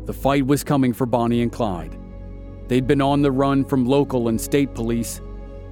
The 0.07 0.15
fight 0.15 0.47
was 0.47 0.65
coming 0.65 0.95
for 0.95 1.05
Bonnie 1.05 1.43
and 1.43 1.53
Clyde. 1.53 1.95
They'd 2.69 2.87
been 2.87 3.03
on 3.03 3.21
the 3.21 3.31
run 3.31 3.67
from 3.67 3.85
local 3.85 4.29
and 4.29 4.41
state 4.41 4.73
police 4.73 5.21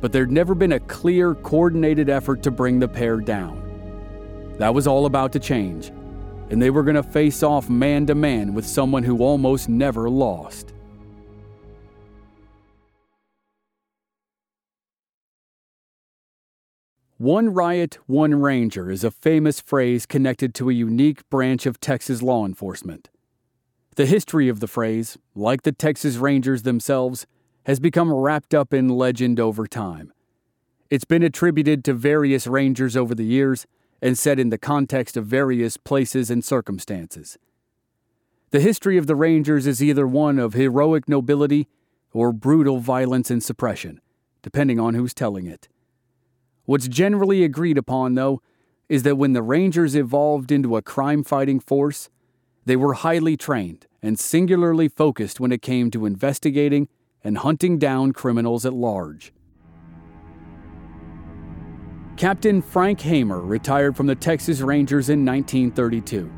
but 0.03 0.13
there'd 0.13 0.31
never 0.31 0.55
been 0.55 0.73
a 0.73 0.81
clear, 0.81 1.35
coordinated 1.35 2.11
effort 2.11 2.43
to 2.43 2.51
bring 2.51 2.79
the 2.79 2.87
pair 2.87 3.17
down. 3.17 4.55
That 4.59 4.75
was 4.75 4.87
all 4.87 5.07
about 5.07 5.33
to 5.33 5.41
change, 5.41 5.89
and 6.51 6.61
they 6.61 6.69
were 6.69 6.83
going 6.83 6.97
to 6.97 7.03
face 7.03 7.43
off 7.43 7.71
man 7.71 8.05
to 8.07 8.15
man 8.15 8.53
with 8.53 8.67
someone 8.67 9.03
who 9.03 9.19
almost 9.19 9.71
never 9.71 10.11
lost. 10.11 10.75
One 17.19 17.55
riot, 17.55 17.99
one 18.05 18.35
ranger 18.35 18.91
is 18.91 19.03
a 19.03 19.11
famous 19.11 19.59
phrase 19.59 20.05
connected 20.05 20.55
to 20.57 20.69
a 20.69 20.75
unique 20.75 21.27
branch 21.31 21.65
of 21.65 21.81
Texas 21.81 22.21
law 22.21 22.45
enforcement. 22.45 23.09
The 23.95 24.05
history 24.05 24.51
of 24.51 24.61
the 24.61 24.67
phrase, 24.67 25.17
like 25.35 25.63
the 25.63 25.73
Texas 25.73 26.17
Rangers 26.17 26.63
themselves, 26.63 27.27
has 27.65 27.81
become 27.81 28.13
wrapped 28.13 28.53
up 28.53 28.75
in 28.75 28.91
legend 28.91 29.41
over 29.41 29.67
time. 29.67 30.13
It's 30.91 31.07
been 31.07 31.23
attributed 31.23 31.85
to 31.85 31.95
various 31.95 32.47
rangers 32.47 32.99
over 32.99 33.15
the 33.15 33.25
years 33.25 33.67
and 34.03 34.19
set 34.19 34.39
in 34.39 34.51
the 34.51 34.59
context 34.59 35.17
of 35.17 35.25
various 35.25 35.79
places 35.79 36.31
and 36.31 36.45
circumstances. 36.45 37.39
The 38.51 38.61
history 38.61 38.99
of 38.99 39.07
the 39.07 39.17
Rangers 39.17 39.67
is 39.67 39.83
either 39.83 40.07
one 40.07 40.39
of 40.39 40.53
heroic 40.53 41.09
nobility 41.09 41.67
or 42.13 42.35
brutal 42.35 42.79
violence 42.79 43.31
and 43.31 43.43
suppression, 43.43 44.03
depending 44.43 44.79
on 44.79 44.93
who's 44.93 45.15
telling 45.15 45.47
it. 45.47 45.69
What's 46.67 46.89
generally 46.89 47.45
agreed 47.45 47.79
upon, 47.79 48.15
though, 48.15 48.43
is 48.89 49.05
that 49.05 49.17
when 49.17 49.33
the 49.33 49.43
Rangers 49.43 49.95
evolved 49.95 50.53
into 50.53 50.77
a 50.77 50.83
crime 50.83 51.25
fighting 51.25 51.61
force, 51.61 52.11
they 52.65 52.77
were 52.77 52.95
highly 52.95 53.37
trained 53.37 53.87
and 54.03 54.19
singularly 54.19 54.89
focused 54.89 55.41
when 55.41 55.53
it 55.53 55.63
came 55.63 55.91
to 55.93 56.07
investigating 56.07 56.89
and 57.23 57.39
hunting 57.39 57.79
down 57.79 58.13
criminals 58.13 58.67
at 58.67 58.73
large. 58.73 59.33
Captain 62.17 62.63
Frank 62.63 63.01
Hamer 63.01 63.41
retired 63.41 63.97
from 63.97 64.07
the 64.07 64.15
Texas 64.15 64.61
Rangers 64.61 65.09
in 65.09 65.25
1932. 65.25 66.33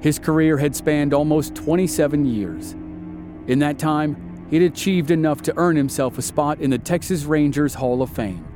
His 0.00 0.18
career 0.18 0.56
had 0.56 0.74
spanned 0.74 1.14
almost 1.14 1.54
27 1.54 2.24
years. 2.24 2.72
In 3.46 3.58
that 3.60 3.78
time, 3.78 4.46
he'd 4.50 4.62
achieved 4.62 5.10
enough 5.10 5.42
to 5.42 5.56
earn 5.56 5.76
himself 5.76 6.18
a 6.18 6.22
spot 6.22 6.60
in 6.60 6.70
the 6.70 6.78
Texas 6.78 7.24
Rangers 7.24 7.74
Hall 7.74 8.02
of 8.02 8.10
Fame. 8.10 8.46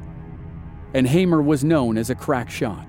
And 0.95 1.07
Hamer 1.07 1.43
was 1.43 1.65
known 1.65 1.99
as 1.99 2.11
a 2.11 2.15
crack 2.15 2.51
shot. 2.51 2.87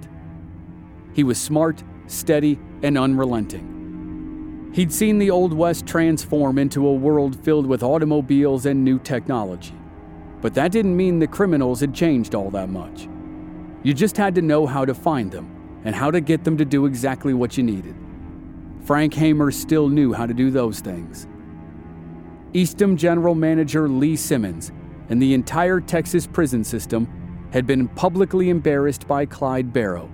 He 1.14 1.24
was 1.24 1.40
smart, 1.40 1.84
steady, 2.08 2.60
and 2.82 2.98
unrelenting. 2.98 4.72
He'd 4.74 4.94
seen 4.94 5.18
the 5.18 5.32
Old 5.32 5.52
West 5.52 5.86
transform 5.86 6.58
into 6.58 6.88
a 6.88 6.94
world 6.94 7.44
filled 7.44 7.66
with 7.66 7.84
automobiles 7.84 8.66
and 8.66 8.86
new 8.86 9.00
technology. 9.00 9.74
But 10.42 10.54
that 10.54 10.72
didn't 10.72 10.96
mean 10.96 11.20
the 11.20 11.28
criminals 11.28 11.82
had 11.82 11.94
changed 11.94 12.36
all 12.36 12.50
that 12.52 12.70
much. 12.70 13.10
You 13.84 13.94
just 13.94 14.16
had 14.16 14.36
to 14.36 14.42
know 14.42 14.66
how 14.66 14.86
to 14.86 14.94
find 14.94 15.32
them 15.32 15.82
and 15.84 15.96
how 15.96 16.12
to 16.12 16.22
get 16.22 16.44
them 16.44 16.58
to 16.58 16.66
do 16.66 16.86
exactly 16.86 17.34
what 17.34 17.58
you 17.58 17.64
needed. 17.64 17.96
Frank 18.84 19.14
Hamer 19.14 19.52
still 19.52 19.90
knew 19.90 20.14
how 20.14 20.26
to 20.26 20.34
do 20.34 20.52
those 20.52 20.80
things. 20.80 21.28
Eastham 22.54 22.98
General 22.98 23.36
Manager 23.36 23.88
Lee 23.88 24.16
Simmons 24.16 24.72
and 25.10 25.22
the 25.22 25.34
entire 25.34 25.80
Texas 25.80 26.26
prison 26.26 26.64
system 26.64 27.08
had 27.52 27.66
been 27.66 27.88
publicly 27.88 28.50
embarrassed 28.50 29.08
by 29.08 29.26
Clyde 29.26 29.74
Barrow. 29.74 30.10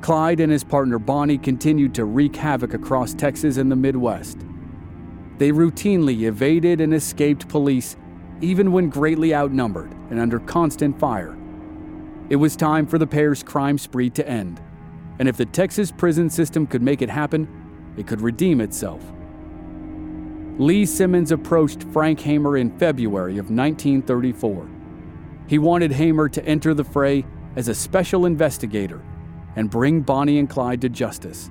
Clyde 0.00 0.40
and 0.40 0.50
his 0.50 0.64
partner 0.64 0.98
Bonnie 0.98 1.38
continued 1.38 1.94
to 1.94 2.04
wreak 2.04 2.34
havoc 2.34 2.74
across 2.74 3.14
Texas 3.14 3.56
and 3.56 3.70
the 3.70 3.76
Midwest. 3.76 4.38
They 5.38 5.52
routinely 5.52 6.22
evaded 6.22 6.80
and 6.80 6.92
escaped 6.92 7.48
police, 7.48 7.96
even 8.40 8.72
when 8.72 8.90
greatly 8.90 9.34
outnumbered 9.34 9.92
and 10.10 10.18
under 10.18 10.40
constant 10.40 10.98
fire. 10.98 11.36
It 12.28 12.36
was 12.36 12.56
time 12.56 12.86
for 12.86 12.98
the 12.98 13.06
pair's 13.06 13.42
crime 13.42 13.78
spree 13.78 14.10
to 14.10 14.28
end, 14.28 14.60
and 15.18 15.28
if 15.28 15.36
the 15.36 15.46
Texas 15.46 15.92
prison 15.92 16.28
system 16.28 16.66
could 16.66 16.82
make 16.82 17.02
it 17.02 17.10
happen, 17.10 17.46
it 17.96 18.06
could 18.06 18.20
redeem 18.20 18.60
itself. 18.60 19.04
Lee 20.58 20.84
Simmons 20.84 21.30
approached 21.30 21.84
Frank 21.92 22.20
Hamer 22.20 22.56
in 22.56 22.76
February 22.78 23.38
of 23.38 23.50
1934. 23.50 24.68
He 25.46 25.58
wanted 25.58 25.92
Hamer 25.92 26.28
to 26.30 26.44
enter 26.44 26.74
the 26.74 26.84
fray 26.84 27.24
as 27.56 27.68
a 27.68 27.74
special 27.74 28.26
investigator 28.26 29.02
and 29.56 29.70
bring 29.70 30.00
Bonnie 30.00 30.38
and 30.38 30.48
Clyde 30.48 30.80
to 30.80 30.88
justice. 30.88 31.50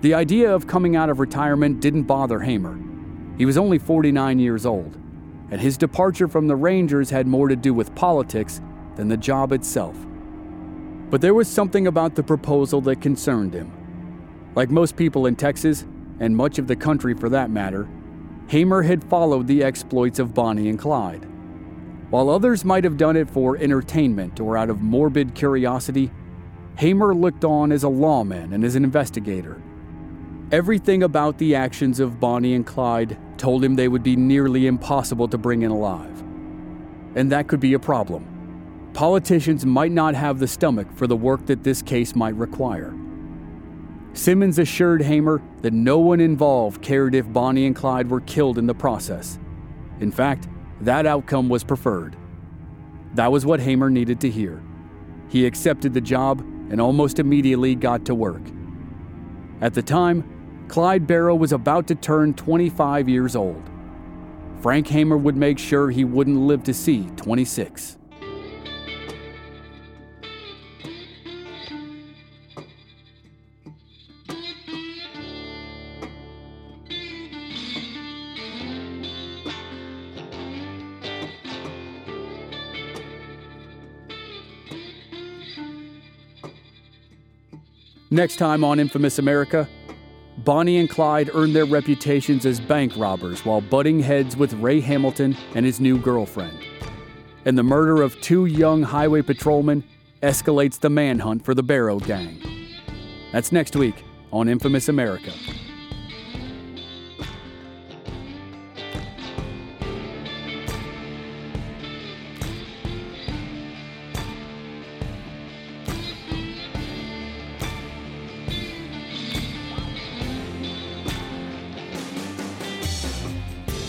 The 0.00 0.14
idea 0.14 0.54
of 0.54 0.66
coming 0.66 0.96
out 0.96 1.10
of 1.10 1.20
retirement 1.20 1.80
didn't 1.80 2.04
bother 2.04 2.40
Hamer. 2.40 2.78
He 3.36 3.44
was 3.44 3.58
only 3.58 3.78
49 3.78 4.38
years 4.38 4.64
old, 4.64 4.96
and 5.50 5.60
his 5.60 5.76
departure 5.76 6.28
from 6.28 6.46
the 6.46 6.56
Rangers 6.56 7.10
had 7.10 7.26
more 7.26 7.48
to 7.48 7.56
do 7.56 7.74
with 7.74 7.94
politics 7.94 8.60
than 8.96 9.08
the 9.08 9.16
job 9.16 9.52
itself. 9.52 9.96
But 11.10 11.20
there 11.20 11.34
was 11.34 11.48
something 11.48 11.86
about 11.86 12.14
the 12.14 12.22
proposal 12.22 12.80
that 12.82 13.00
concerned 13.00 13.52
him. 13.52 13.72
Like 14.54 14.70
most 14.70 14.96
people 14.96 15.26
in 15.26 15.36
Texas, 15.36 15.84
and 16.18 16.36
much 16.36 16.58
of 16.58 16.66
the 16.66 16.76
country 16.76 17.14
for 17.14 17.28
that 17.30 17.50
matter, 17.50 17.88
Hamer 18.48 18.82
had 18.82 19.04
followed 19.04 19.46
the 19.46 19.62
exploits 19.62 20.18
of 20.18 20.34
Bonnie 20.34 20.68
and 20.68 20.78
Clyde. 20.78 21.26
While 22.10 22.28
others 22.28 22.64
might 22.64 22.82
have 22.82 22.96
done 22.96 23.16
it 23.16 23.30
for 23.30 23.56
entertainment 23.56 24.40
or 24.40 24.56
out 24.56 24.68
of 24.68 24.82
morbid 24.82 25.34
curiosity, 25.34 26.10
Hamer 26.76 27.14
looked 27.14 27.44
on 27.44 27.70
as 27.70 27.84
a 27.84 27.88
lawman 27.88 28.52
and 28.52 28.64
as 28.64 28.74
an 28.74 28.82
investigator. 28.82 29.62
Everything 30.50 31.04
about 31.04 31.38
the 31.38 31.54
actions 31.54 32.00
of 32.00 32.18
Bonnie 32.18 32.54
and 32.54 32.66
Clyde 32.66 33.16
told 33.38 33.62
him 33.62 33.76
they 33.76 33.86
would 33.86 34.02
be 34.02 34.16
nearly 34.16 34.66
impossible 34.66 35.28
to 35.28 35.38
bring 35.38 35.62
in 35.62 35.70
alive. 35.70 36.20
And 37.14 37.30
that 37.30 37.46
could 37.46 37.60
be 37.60 37.74
a 37.74 37.78
problem. 37.78 38.90
Politicians 38.92 39.64
might 39.64 39.92
not 39.92 40.16
have 40.16 40.40
the 40.40 40.48
stomach 40.48 40.88
for 40.96 41.06
the 41.06 41.16
work 41.16 41.46
that 41.46 41.62
this 41.62 41.80
case 41.80 42.16
might 42.16 42.34
require. 42.34 42.92
Simmons 44.14 44.58
assured 44.58 45.02
Hamer 45.02 45.40
that 45.62 45.72
no 45.72 46.00
one 46.00 46.18
involved 46.18 46.82
cared 46.82 47.14
if 47.14 47.32
Bonnie 47.32 47.66
and 47.66 47.76
Clyde 47.76 48.10
were 48.10 48.20
killed 48.22 48.58
in 48.58 48.66
the 48.66 48.74
process. 48.74 49.38
In 50.00 50.10
fact, 50.10 50.48
that 50.82 51.06
outcome 51.06 51.48
was 51.48 51.64
preferred. 51.64 52.16
That 53.14 53.30
was 53.30 53.44
what 53.44 53.60
Hamer 53.60 53.90
needed 53.90 54.20
to 54.20 54.30
hear. 54.30 54.62
He 55.28 55.46
accepted 55.46 55.94
the 55.94 56.00
job 56.00 56.40
and 56.70 56.80
almost 56.80 57.18
immediately 57.18 57.74
got 57.74 58.04
to 58.06 58.14
work. 58.14 58.42
At 59.60 59.74
the 59.74 59.82
time, 59.82 60.66
Clyde 60.68 61.06
Barrow 61.06 61.34
was 61.34 61.52
about 61.52 61.86
to 61.88 61.94
turn 61.94 62.32
25 62.34 63.08
years 63.08 63.36
old. 63.36 63.62
Frank 64.60 64.86
Hamer 64.86 65.16
would 65.16 65.36
make 65.36 65.58
sure 65.58 65.90
he 65.90 66.04
wouldn't 66.04 66.38
live 66.38 66.62
to 66.64 66.74
see 66.74 67.10
26. 67.16 67.98
Next 88.12 88.36
time 88.36 88.64
on 88.64 88.80
Infamous 88.80 89.20
America, 89.20 89.68
Bonnie 90.38 90.78
and 90.78 90.90
Clyde 90.90 91.30
earned 91.32 91.54
their 91.54 91.64
reputations 91.64 92.44
as 92.44 92.58
bank 92.58 92.96
robbers 92.96 93.44
while 93.44 93.60
butting 93.60 94.00
heads 94.00 94.36
with 94.36 94.52
Ray 94.54 94.80
Hamilton 94.80 95.36
and 95.54 95.64
his 95.64 95.78
new 95.78 95.96
girlfriend. 95.96 96.58
And 97.44 97.56
the 97.56 97.62
murder 97.62 98.02
of 98.02 98.20
two 98.20 98.46
young 98.46 98.82
highway 98.82 99.22
patrolmen 99.22 99.84
escalates 100.24 100.80
the 100.80 100.90
manhunt 100.90 101.44
for 101.44 101.54
the 101.54 101.62
Barrow 101.62 102.00
Gang. 102.00 102.42
That's 103.30 103.52
next 103.52 103.76
week 103.76 104.04
on 104.32 104.48
Infamous 104.48 104.88
America. 104.88 105.32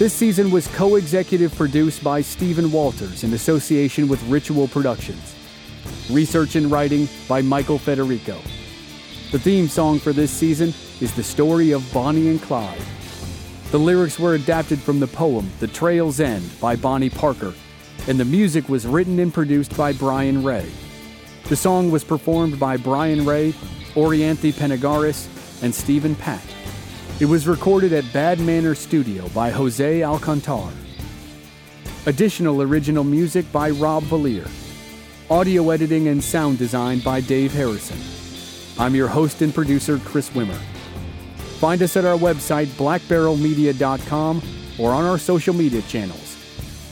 This 0.02 0.14
season 0.14 0.50
was 0.50 0.66
co 0.66 0.96
executive 0.96 1.54
produced 1.54 2.04
by 2.04 2.22
Stephen 2.22 2.72
Walters 2.72 3.24
in 3.24 3.34
association 3.34 4.08
with 4.08 4.20
Ritual 4.24 4.68
Productions. 4.68 5.36
Research 6.10 6.56
and 6.56 6.72
writing 6.72 7.08
by 7.28 7.44
Michael 7.44 7.78
Federico. 7.78 8.40
The 9.32 9.38
theme 9.38 9.68
song 9.68 10.00
for 10.00 10.12
this 10.12 10.32
season 10.32 10.74
is 11.02 11.14
The 11.14 11.22
Story 11.22 11.70
of 11.70 11.88
Bonnie 11.94 12.30
and 12.30 12.42
Clyde. 12.42 12.82
The 13.70 13.78
lyrics 13.78 14.18
were 14.18 14.34
adapted 14.34 14.80
from 14.80 15.00
the 15.00 15.06
poem 15.06 15.52
The 15.60 15.68
Trail's 15.68 16.20
End 16.20 16.50
by 16.60 16.76
Bonnie 16.76 17.12
Parker, 17.12 17.54
and 18.08 18.20
the 18.20 18.26
music 18.26 18.70
was 18.70 18.88
written 18.88 19.20
and 19.20 19.32
produced 19.32 19.78
by 19.78 19.94
Brian 19.94 20.42
Ray. 20.44 20.68
The 21.48 21.56
song 21.56 21.92
was 21.92 22.04
performed 22.04 22.60
by 22.60 22.76
Brian 22.76 23.24
Ray, 23.24 23.52
Orianthi 23.94 24.52
Panagaris, 24.52 25.62
and 25.62 25.76
Stephen 25.76 26.16
Pack. 26.16 26.42
It 27.22 27.30
was 27.30 27.48
recorded 27.48 27.94
at 27.94 28.12
Bad 28.12 28.40
Manor 28.40 28.74
Studio 28.74 29.30
by 29.30 29.52
Jose 29.52 30.00
Alcantar. 30.00 30.74
Additional 32.08 32.64
original 32.64 33.04
music 33.04 33.46
by 33.52 33.70
Rob 33.70 34.02
Valier. 34.06 34.50
Audio 35.30 35.70
editing 35.70 36.08
and 36.08 36.24
sound 36.24 36.58
design 36.58 36.98
by 37.02 37.22
Dave 37.22 37.54
Harrison. 37.54 38.00
I'm 38.80 38.96
your 38.96 39.08
host 39.08 39.44
and 39.44 39.54
producer, 39.54 40.00
Chris 40.00 40.32
Wimmer. 40.32 40.58
Find 41.60 41.84
us 41.84 41.96
at 41.96 42.06
our 42.06 42.18
website, 42.18 42.70
blackbarrelmedia.com, 42.70 44.42
or 44.80 44.90
on 44.90 45.06
our 45.06 45.20
social 45.20 45.54
media 45.54 45.84
channels. 45.84 46.38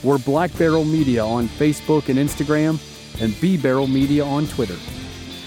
We're 0.04 0.18
Black 0.18 0.56
Barrel 0.56 0.84
Media 0.84 1.24
on 1.24 1.48
Facebook 1.48 2.08
and 2.08 2.20
Instagram, 2.20 2.78
and 3.20 3.34
B 3.40 3.56
Barrel 3.56 3.88
Media 3.88 4.24
on 4.24 4.46
Twitter. 4.46 4.78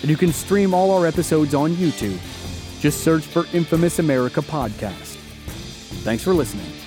And 0.02 0.10
you 0.10 0.18
can 0.18 0.34
stream 0.34 0.74
all 0.74 0.92
our 0.92 1.08
episodes 1.08 1.56
on 1.56 1.72
YouTube 1.76 2.20
just 2.84 3.02
search 3.02 3.24
for 3.24 3.46
Infamous 3.54 4.00
America 4.00 4.42
Podcast. 4.42 5.16
Thanks 6.04 6.22
for 6.22 6.34
listening. 6.34 6.83